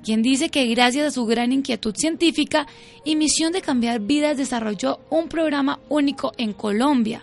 quien 0.04 0.22
dice 0.22 0.48
que 0.48 0.66
gracias 0.66 1.06
a 1.06 1.10
su 1.10 1.26
gran 1.26 1.52
inquietud 1.52 1.94
científica 1.96 2.66
y 3.04 3.16
misión 3.16 3.52
de 3.52 3.62
cambiar 3.62 4.00
vidas 4.00 4.36
desarrolló 4.36 5.00
un 5.10 5.28
programa 5.28 5.80
único 5.88 6.32
en 6.38 6.52
Colombia, 6.52 7.22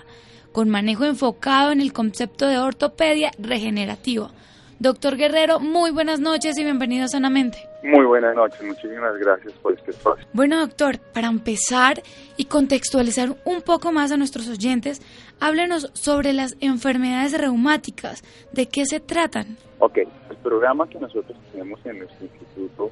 con 0.51 0.69
manejo 0.69 1.05
enfocado 1.05 1.71
en 1.71 1.81
el 1.81 1.93
concepto 1.93 2.47
de 2.47 2.57
ortopedia 2.57 3.31
regenerativa. 3.39 4.31
Doctor 4.79 5.15
Guerrero, 5.15 5.61
muy 5.61 5.91
buenas 5.91 6.19
noches 6.19 6.57
y 6.57 6.63
bienvenido 6.63 7.05
a 7.05 7.07
Sanamente. 7.07 7.57
Muy 7.81 8.05
buenas 8.05 8.35
noches, 8.35 8.61
muchísimas 8.61 9.15
gracias 9.19 9.53
por 9.61 9.73
este 9.73 9.91
espacio. 9.91 10.25
Bueno, 10.33 10.59
doctor, 10.59 10.99
para 10.99 11.27
empezar 11.27 12.03
y 12.35 12.45
contextualizar 12.45 13.37
un 13.45 13.61
poco 13.61 13.91
más 13.93 14.11
a 14.11 14.17
nuestros 14.17 14.49
oyentes, 14.49 15.01
háblenos 15.39 15.91
sobre 15.93 16.33
las 16.33 16.57
enfermedades 16.59 17.39
reumáticas. 17.39 18.23
¿De 18.51 18.67
qué 18.67 18.85
se 18.85 18.99
tratan? 18.99 19.57
Ok, 19.79 19.97
el 19.97 20.37
programa 20.43 20.87
que 20.89 20.99
nosotros 20.99 21.37
tenemos 21.51 21.79
en 21.85 21.99
nuestro 21.99 22.25
instituto 22.25 22.91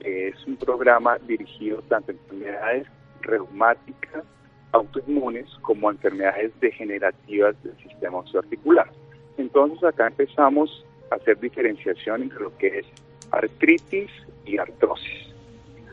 es 0.00 0.34
un 0.46 0.56
programa 0.56 1.18
dirigido 1.26 1.82
tanto 1.88 2.12
a 2.12 2.14
enfermedades 2.14 2.86
reumáticas, 3.20 4.24
autoinmunes, 4.72 5.46
como 5.62 5.88
a 5.88 5.92
enfermedades 5.92 6.52
degenerativas 6.60 7.54
del 7.62 7.76
sistema 7.78 8.18
osteoarticular. 8.18 8.90
Entonces 9.38 9.82
acá 9.84 10.08
empezamos 10.08 10.84
a 11.10 11.16
hacer 11.16 11.38
diferenciación 11.38 12.22
entre 12.22 12.40
lo 12.40 12.56
que 12.58 12.80
es 12.80 12.86
artritis 13.30 14.10
y 14.44 14.58
artrosis. 14.58 15.32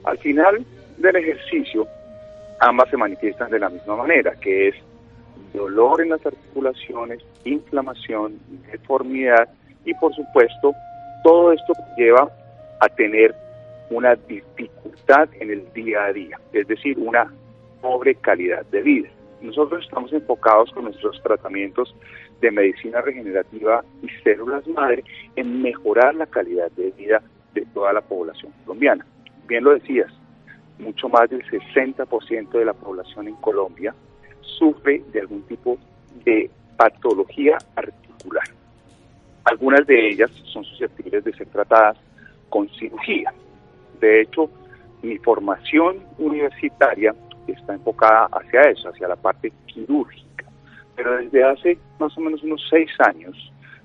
Al 0.03 0.17
final 0.17 0.65
del 0.97 1.15
ejercicio, 1.15 1.87
ambas 2.59 2.89
se 2.89 2.97
manifiestan 2.97 3.51
de 3.51 3.59
la 3.59 3.69
misma 3.69 3.95
manera, 3.95 4.33
que 4.35 4.69
es 4.69 4.75
dolor 5.53 6.01
en 6.01 6.09
las 6.09 6.25
articulaciones, 6.25 7.23
inflamación, 7.43 8.39
deformidad 8.71 9.49
y 9.85 9.93
por 9.95 10.13
supuesto 10.13 10.73
todo 11.23 11.51
esto 11.51 11.73
lleva 11.97 12.31
a 12.79 12.89
tener 12.89 13.35
una 13.89 14.15
dificultad 14.15 15.29
en 15.39 15.51
el 15.51 15.73
día 15.73 16.05
a 16.05 16.13
día, 16.13 16.39
es 16.53 16.67
decir, 16.67 16.97
una 16.99 17.31
pobre 17.81 18.15
calidad 18.15 18.65
de 18.67 18.81
vida. 18.81 19.09
Nosotros 19.41 19.83
estamos 19.83 20.11
enfocados 20.13 20.71
con 20.71 20.83
nuestros 20.85 21.21
tratamientos 21.23 21.95
de 22.41 22.51
medicina 22.51 23.01
regenerativa 23.01 23.83
y 24.03 24.09
células 24.23 24.67
madre 24.67 25.03
en 25.35 25.61
mejorar 25.61 26.15
la 26.15 26.25
calidad 26.25 26.69
de 26.71 26.91
vida 26.91 27.21
de 27.53 27.65
toda 27.73 27.93
la 27.93 28.01
población 28.01 28.53
colombiana. 28.65 29.05
Bien 29.47 29.63
lo 29.63 29.73
decías, 29.73 30.11
mucho 30.77 31.09
más 31.09 31.29
del 31.29 31.43
60% 31.45 32.51
de 32.51 32.65
la 32.65 32.73
población 32.73 33.27
en 33.27 33.35
Colombia 33.35 33.93
sufre 34.57 35.01
de 35.11 35.21
algún 35.21 35.43
tipo 35.43 35.77
de 36.25 36.49
patología 36.77 37.57
articular. 37.75 38.47
Algunas 39.45 39.85
de 39.87 40.09
ellas 40.09 40.31
son 40.45 40.63
susceptibles 40.63 41.23
de 41.23 41.33
ser 41.33 41.47
tratadas 41.47 41.97
con 42.49 42.69
cirugía. 42.69 43.33
De 43.99 44.21
hecho, 44.21 44.49
mi 45.01 45.17
formación 45.17 45.99
universitaria 46.17 47.15
está 47.47 47.73
enfocada 47.73 48.29
hacia 48.31 48.61
eso, 48.61 48.89
hacia 48.89 49.07
la 49.07 49.15
parte 49.15 49.51
quirúrgica. 49.65 50.45
Pero 50.95 51.17
desde 51.17 51.43
hace 51.43 51.77
más 51.99 52.17
o 52.17 52.21
menos 52.21 52.43
unos 52.43 52.61
seis 52.69 52.89
años, 52.99 53.35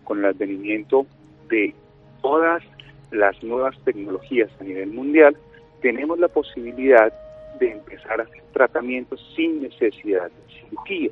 con 0.04 0.18
el 0.18 0.26
advenimiento 0.26 1.06
de 1.48 1.74
todas 2.20 2.62
las 3.10 3.42
nuevas 3.42 3.78
tecnologías 3.84 4.50
a 4.60 4.64
nivel 4.64 4.90
mundial, 4.90 5.36
tenemos 5.80 6.18
la 6.18 6.28
posibilidad 6.28 7.12
de 7.58 7.72
empezar 7.72 8.20
a 8.20 8.24
hacer 8.24 8.42
tratamientos 8.52 9.20
sin 9.36 9.62
necesidad 9.62 10.30
de 10.30 10.54
cirugía. 10.54 11.10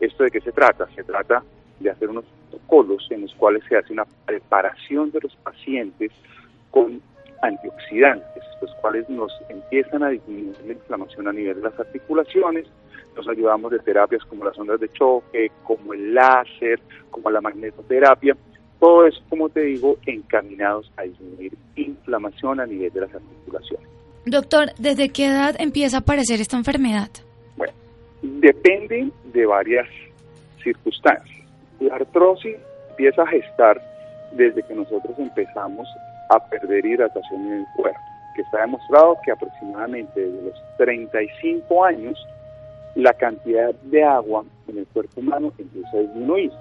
¿Esto 0.00 0.24
de 0.24 0.30
qué 0.30 0.40
se 0.40 0.52
trata? 0.52 0.88
Se 0.94 1.04
trata 1.04 1.42
de 1.80 1.90
hacer 1.90 2.08
unos 2.08 2.24
protocolos 2.50 3.06
en 3.10 3.22
los 3.22 3.34
cuales 3.34 3.62
se 3.68 3.76
hace 3.76 3.92
una 3.92 4.04
preparación 4.26 5.10
de 5.10 5.20
los 5.20 5.34
pacientes 5.36 6.10
con 6.70 7.00
antioxidantes, 7.42 8.42
los 8.60 8.72
cuales 8.76 9.08
nos 9.08 9.32
empiezan 9.48 10.02
a 10.02 10.08
disminuir 10.08 10.56
la 10.64 10.72
inflamación 10.72 11.28
a 11.28 11.32
nivel 11.32 11.56
de 11.56 11.62
las 11.62 11.78
articulaciones, 11.78 12.66
nos 13.16 13.28
ayudamos 13.28 13.70
de 13.72 13.78
terapias 13.80 14.24
como 14.24 14.44
las 14.44 14.58
ondas 14.58 14.80
de 14.80 14.88
choque, 14.92 15.50
como 15.64 15.92
el 15.92 16.14
láser, 16.14 16.80
como 17.10 17.30
la 17.30 17.40
magnetoterapia, 17.40 18.36
todo 18.82 19.06
eso, 19.06 19.22
como 19.28 19.48
te 19.48 19.60
digo, 19.60 19.96
encaminados 20.06 20.90
a 20.96 21.02
disminuir 21.02 21.56
inflamación 21.76 22.58
a 22.58 22.66
nivel 22.66 22.92
de 22.92 23.02
las 23.02 23.14
articulaciones. 23.14 23.88
Doctor, 24.24 24.72
¿desde 24.78 25.08
qué 25.08 25.26
edad 25.26 25.56
empieza 25.58 25.96
a 25.96 26.00
aparecer 26.00 26.40
esta 26.40 26.56
enfermedad? 26.56 27.08
Bueno, 27.56 27.72
depende 28.22 29.10
de 29.32 29.46
varias 29.46 29.88
circunstancias. 30.62 31.44
La 31.80 31.96
artrosis 31.96 32.56
empieza 32.90 33.22
a 33.22 33.26
gestar 33.26 33.82
desde 34.32 34.62
que 34.62 34.74
nosotros 34.74 35.18
empezamos 35.18 35.88
a 36.30 36.38
perder 36.48 36.86
hidratación 36.86 37.46
en 37.46 37.52
el 37.60 37.66
cuerpo, 37.74 37.98
que 38.36 38.42
está 38.42 38.60
demostrado 38.60 39.18
que 39.24 39.32
aproximadamente 39.32 40.20
desde 40.20 40.42
los 40.42 40.54
35 40.78 41.84
años 41.84 42.16
la 42.94 43.12
cantidad 43.14 43.74
de 43.74 44.04
agua 44.04 44.44
en 44.68 44.78
el 44.78 44.86
cuerpo 44.86 45.20
humano 45.20 45.52
empieza 45.58 45.96
a 45.96 46.00
disminuir. 46.00 46.52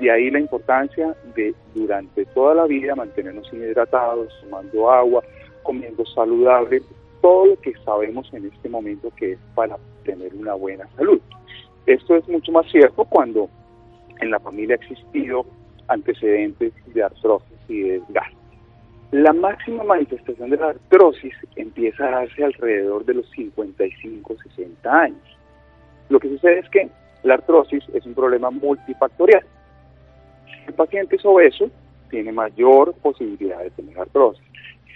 De 0.00 0.10
ahí 0.10 0.30
la 0.30 0.40
importancia 0.40 1.14
de 1.34 1.54
durante 1.74 2.24
toda 2.26 2.54
la 2.54 2.66
vida 2.66 2.94
mantenernos 2.94 3.52
hidratados, 3.52 4.32
tomando 4.42 4.90
agua, 4.90 5.22
comiendo 5.62 6.04
saludable, 6.06 6.82
todo 7.22 7.46
lo 7.46 7.60
que 7.60 7.72
sabemos 7.84 8.28
en 8.34 8.46
este 8.46 8.68
momento 8.68 9.10
que 9.16 9.32
es 9.32 9.38
para 9.54 9.78
tener 10.04 10.34
una 10.34 10.54
buena 10.54 10.86
salud. 10.96 11.20
Esto 11.86 12.16
es 12.16 12.28
mucho 12.28 12.52
más 12.52 12.70
cierto 12.70 13.04
cuando 13.04 13.48
en 14.20 14.30
la 14.30 14.40
familia 14.40 14.76
ha 14.76 14.84
existido 14.84 15.46
antecedentes 15.88 16.72
de 16.92 17.02
artrosis 17.02 17.58
y 17.68 17.80
de 17.80 18.00
desgaste. 18.00 18.36
La 19.12 19.32
máxima 19.32 19.84
manifestación 19.84 20.50
de 20.50 20.56
la 20.56 20.70
artrosis 20.70 21.34
empieza 21.56 22.06
a 22.06 22.10
darse 22.10 22.44
alrededor 22.44 23.04
de 23.04 23.14
los 23.14 23.30
55, 23.30 24.36
60 24.56 24.90
años. 24.90 25.38
Lo 26.08 26.18
que 26.18 26.28
sucede 26.28 26.60
es 26.60 26.68
que 26.70 26.88
la 27.22 27.34
artrosis 27.34 27.84
es 27.94 28.04
un 28.06 28.14
problema 28.14 28.50
multifactorial. 28.50 29.44
Si 30.46 30.68
el 30.68 30.74
paciente 30.74 31.16
es 31.16 31.24
obeso, 31.24 31.70
tiene 32.10 32.32
mayor 32.32 32.94
posibilidad 32.94 33.58
de 33.58 33.70
tener 33.70 33.98
artrosis. 33.98 34.42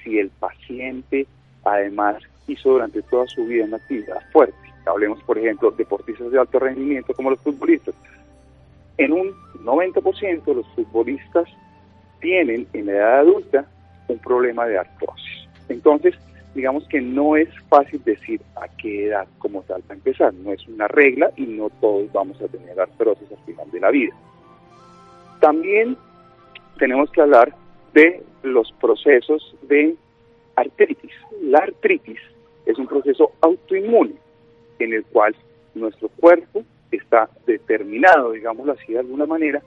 Si 0.02 0.18
el 0.18 0.30
paciente 0.30 1.26
además 1.66 2.16
hizo 2.46 2.70
durante 2.70 3.02
toda 3.02 3.26
su 3.26 3.44
vida 3.44 3.64
una 3.64 3.76
actividad 3.76 4.20
fuerte, 4.32 4.66
Hablemos, 4.86 5.20
por 5.24 5.36
ejemplo, 5.36 5.72
deportistas 5.72 6.30
de 6.30 6.38
alto 6.38 6.60
rendimiento 6.60 7.12
como 7.12 7.30
los 7.30 7.40
futbolistas. 7.40 7.94
En 8.98 9.12
un 9.12 9.34
90% 9.64 10.54
los 10.54 10.66
futbolistas 10.74 11.48
tienen 12.20 12.66
en 12.72 12.86
la 12.86 12.92
edad 12.92 13.18
adulta 13.20 13.66
un 14.08 14.18
problema 14.20 14.64
de 14.66 14.78
artrosis. 14.78 15.48
Entonces, 15.68 16.14
digamos 16.54 16.86
que 16.88 17.00
no 17.00 17.36
es 17.36 17.48
fácil 17.68 18.02
decir 18.04 18.40
a 18.54 18.68
qué 18.68 19.08
edad 19.08 19.26
como 19.38 19.62
tal 19.62 19.82
va 19.82 19.94
a 19.94 19.94
empezar, 19.94 20.32
no 20.32 20.52
es 20.52 20.66
una 20.68 20.86
regla 20.86 21.30
y 21.36 21.46
no 21.46 21.68
todos 21.80 22.10
vamos 22.12 22.40
a 22.40 22.46
tener 22.46 22.80
artrosis 22.80 23.30
al 23.30 23.44
final 23.44 23.70
de 23.72 23.80
la 23.80 23.90
vida. 23.90 24.14
También 25.40 25.96
tenemos 26.78 27.10
que 27.10 27.20
hablar 27.20 27.52
de 27.92 28.22
los 28.42 28.72
procesos 28.80 29.54
de 29.62 29.96
artritis. 30.56 31.12
La 31.42 31.58
artritis 31.58 32.18
es 32.64 32.78
un 32.78 32.86
proceso 32.86 33.32
autoinmune 33.40 34.14
en 34.78 34.92
el 34.92 35.04
cual 35.04 35.34
nuestro 35.74 36.08
cuerpo 36.08 36.64
está 36.90 37.28
determinado, 37.46 38.32
digámoslo 38.32 38.72
así 38.72 38.92
de 38.92 39.00
alguna 39.00 39.26
manera, 39.26 39.62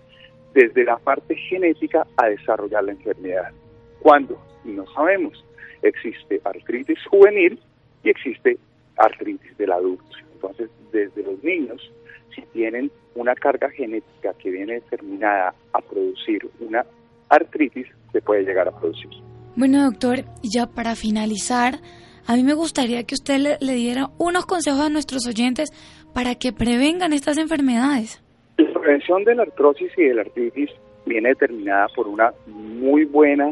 desde 0.53 0.83
la 0.83 0.97
parte 0.97 1.35
genética 1.35 2.05
a 2.17 2.27
desarrollar 2.27 2.83
la 2.83 2.91
enfermedad. 2.91 3.51
¿Cuándo? 3.99 4.39
No 4.65 4.85
sabemos. 4.93 5.43
Existe 5.81 6.41
artritis 6.43 6.99
juvenil 7.05 7.59
y 8.03 8.09
existe 8.09 8.57
artritis 8.97 9.57
del 9.57 9.71
adulto. 9.71 10.03
Entonces, 10.33 10.69
desde 10.91 11.23
los 11.23 11.43
niños, 11.43 11.91
si 12.33 12.41
tienen 12.53 12.91
una 13.15 13.35
carga 13.35 13.69
genética 13.69 14.33
que 14.33 14.49
viene 14.49 14.75
determinada 14.75 15.53
a 15.73 15.81
producir 15.81 16.49
una 16.59 16.85
artritis, 17.29 17.87
se 18.11 18.21
puede 18.21 18.43
llegar 18.43 18.67
a 18.67 18.79
producir. 18.79 19.09
Bueno, 19.55 19.83
doctor, 19.83 20.25
ya 20.43 20.67
para 20.67 20.95
finalizar, 20.95 21.79
a 22.27 22.35
mí 22.35 22.43
me 22.43 22.53
gustaría 22.53 23.03
que 23.03 23.15
usted 23.15 23.57
le, 23.59 23.73
diera 23.73 24.09
unos 24.17 24.45
consejos 24.45 24.81
a 24.81 24.89
nuestros 24.89 25.27
oyentes 25.27 25.69
para 26.13 26.35
que 26.35 26.53
prevengan 26.53 27.13
estas 27.13 27.37
enfermedades. 27.37 28.21
La 28.57 28.79
prevención 28.79 29.23
de 29.23 29.35
la 29.35 29.43
artrosis 29.43 29.91
y 29.97 30.03
de 30.03 30.13
la 30.13 30.21
artritis 30.21 30.69
viene 31.05 31.29
determinada 31.29 31.87
por 31.95 32.07
una 32.07 32.31
muy 32.47 33.05
buena 33.05 33.51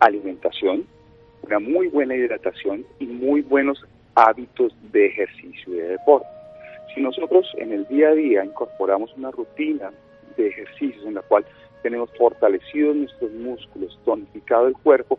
alimentación, 0.00 0.84
una 1.42 1.58
muy 1.58 1.88
buena 1.88 2.16
hidratación 2.16 2.84
y 2.98 3.06
muy 3.06 3.42
buenos 3.42 3.84
hábitos 4.16 4.74
de 4.92 5.06
ejercicio 5.06 5.74
y 5.74 5.76
de 5.76 5.88
deporte. 5.88 6.26
Si 6.94 7.00
nosotros 7.00 7.46
en 7.58 7.72
el 7.72 7.86
día 7.86 8.08
a 8.08 8.14
día 8.14 8.44
incorporamos 8.44 9.14
una 9.16 9.30
rutina 9.30 9.90
de 10.36 10.48
ejercicios 10.48 11.04
en 11.06 11.14
la 11.14 11.22
cual 11.22 11.44
tenemos 11.82 12.10
fortalecidos 12.18 12.96
nuestros 12.96 13.30
músculos, 13.32 13.98
tonificado 14.04 14.66
el 14.66 14.74
cuerpo, 14.74 15.18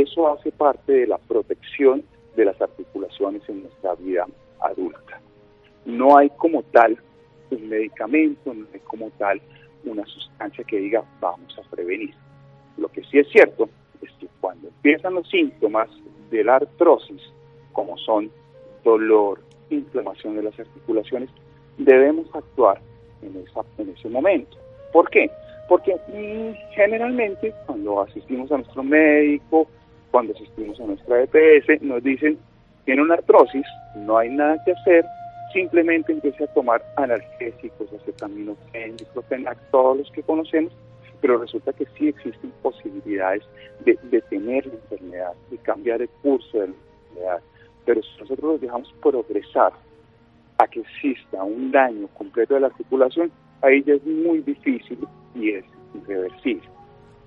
eso 0.00 0.28
hace 0.28 0.50
parte 0.52 0.92
de 0.92 1.06
la 1.06 1.18
protección 1.18 2.02
de 2.36 2.46
las 2.46 2.60
articulaciones 2.60 3.42
en 3.48 3.62
nuestra 3.62 3.94
vida 3.96 4.26
adulta. 4.60 5.20
No 5.84 6.16
hay 6.16 6.30
como 6.30 6.62
tal 6.62 6.96
un 7.50 7.68
medicamento, 7.68 8.54
no 8.54 8.66
hay 8.72 8.80
como 8.80 9.10
tal 9.18 9.40
una 9.84 10.04
sustancia 10.06 10.64
que 10.64 10.78
diga 10.78 11.04
vamos 11.20 11.58
a 11.58 11.70
prevenir. 11.70 12.14
Lo 12.78 12.88
que 12.88 13.02
sí 13.04 13.18
es 13.18 13.28
cierto 13.28 13.68
es 14.00 14.10
que 14.18 14.28
cuando 14.40 14.68
empiezan 14.68 15.14
los 15.14 15.28
síntomas 15.28 15.88
de 16.30 16.44
la 16.44 16.56
artrosis, 16.56 17.20
como 17.72 17.98
son 17.98 18.30
dolor, 18.84 19.40
inflamación 19.70 20.36
de 20.36 20.44
las 20.44 20.58
articulaciones, 20.58 21.28
debemos 21.78 22.26
actuar 22.34 22.80
en, 23.22 23.36
esa, 23.36 23.60
en 23.78 23.90
ese 23.90 24.08
momento. 24.08 24.56
¿Por 24.92 25.08
qué? 25.10 25.30
Porque 25.68 25.94
mm, 25.94 26.74
generalmente 26.74 27.52
cuando 27.66 28.00
asistimos 28.02 28.50
a 28.52 28.58
nuestro 28.58 28.82
médico, 28.82 29.68
cuando 30.12 30.32
asistimos 30.34 30.78
a 30.80 30.84
nuestra 30.84 31.22
EPS, 31.22 31.82
nos 31.82 32.04
dicen, 32.04 32.38
tiene 32.84 33.02
una 33.02 33.14
artrosis, 33.14 33.66
no 33.96 34.18
hay 34.18 34.28
nada 34.28 34.62
que 34.64 34.72
hacer, 34.72 35.04
simplemente 35.52 36.12
empiece 36.12 36.44
a 36.44 36.46
tomar 36.48 36.84
analgésicos, 36.96 37.92
acetaminofén, 37.92 38.96
diclofenac, 38.98 39.58
todos 39.70 39.98
los 39.98 40.10
que 40.12 40.22
conocemos, 40.22 40.72
pero 41.20 41.38
resulta 41.38 41.72
que 41.72 41.86
sí 41.96 42.08
existen 42.08 42.52
posibilidades 42.62 43.42
de 43.84 43.98
detener 44.10 44.66
la 44.66 44.74
enfermedad, 44.74 45.32
y 45.50 45.56
cambiar 45.58 46.02
el 46.02 46.08
curso 46.22 46.58
de 46.58 46.68
la 46.68 46.74
enfermedad. 46.74 47.42
Pero 47.86 48.02
si 48.02 48.20
nosotros 48.20 48.52
los 48.52 48.60
dejamos 48.60 48.94
progresar 49.02 49.72
a 50.58 50.66
que 50.68 50.80
exista 50.80 51.42
un 51.42 51.72
daño 51.72 52.06
completo 52.08 52.54
de 52.54 52.60
la 52.60 52.66
articulación, 52.68 53.32
ahí 53.62 53.82
ya 53.82 53.94
es 53.94 54.04
muy 54.04 54.40
difícil 54.40 54.98
y 55.34 55.50
es 55.50 55.64
irreversible. 55.94 56.68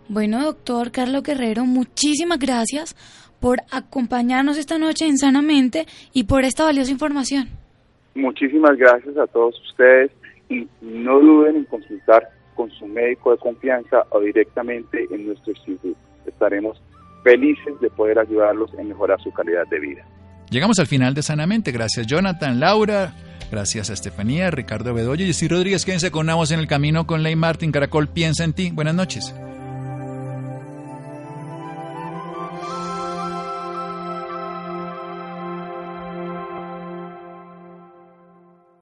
Bueno, 0.08 0.43
doctor 0.43 0.91
Carlos 0.91 1.24
Guerrero, 1.24 1.66
muchísimas 1.66 2.39
gracias 2.39 2.95
por 3.39 3.60
acompañarnos 3.72 4.58
esta 4.58 4.78
noche 4.78 5.06
en 5.08 5.18
Sanamente 5.18 5.86
y 6.14 6.26
por 6.26 6.43
esta 6.43 6.64
valiosa 6.64 6.91
información. 6.91 7.49
Muchísimas 8.14 8.78
gracias 8.78 9.18
a 9.18 9.28
todos 9.28 9.56
ustedes 9.70 10.12
y 10.49 10.68
no 10.82 11.20
duden 11.20 11.58
en 11.58 11.66
consultar 11.66 12.30
con 12.56 12.72
su 12.72 12.86
médico 12.88 13.32
de 13.32 13.38
confianza 13.38 14.03
o 14.12 14.22
directamente 14.22 15.06
en 15.12 15.28
nuestro 15.28 15.51
instituto. 15.51 15.97
Estaremos 16.26 16.82
felices 17.24 17.80
de 17.82 17.89
poder 17.89 18.20
ayudarlos 18.20 18.72
en 18.78 18.88
mejorar 18.88 19.20
su 19.22 19.32
calidad 19.32 19.68
de 19.70 19.80
vida. 19.80 20.06
Llegamos 20.49 20.80
al 20.80 20.88
final 20.88 21.14
de 21.14 21.24
Sanamente. 21.24 21.72
Gracias 21.72 22.08
Jonathan, 22.08 22.60
Laura, 22.60 23.14
gracias 23.51 23.89
a 23.89 23.93
Estefanía, 23.93 24.51
Ricardo 24.51 24.93
Bedoya 24.93 25.26
y 25.26 25.34
Steve 25.34 25.56
Rodríguez. 25.56 25.84
Quédense 25.84 26.12
con 26.12 26.28
Navos 26.28 26.51
en 26.51 26.60
el 26.60 26.68
camino 26.68 27.06
con 27.06 27.24
Ley 27.24 27.36
Martin. 27.36 27.72
Caracol 27.72 28.08
piensa 28.08 28.43
en 28.43 28.53
ti. 28.53 28.72
Buenas 28.72 28.95
noches. 28.95 29.36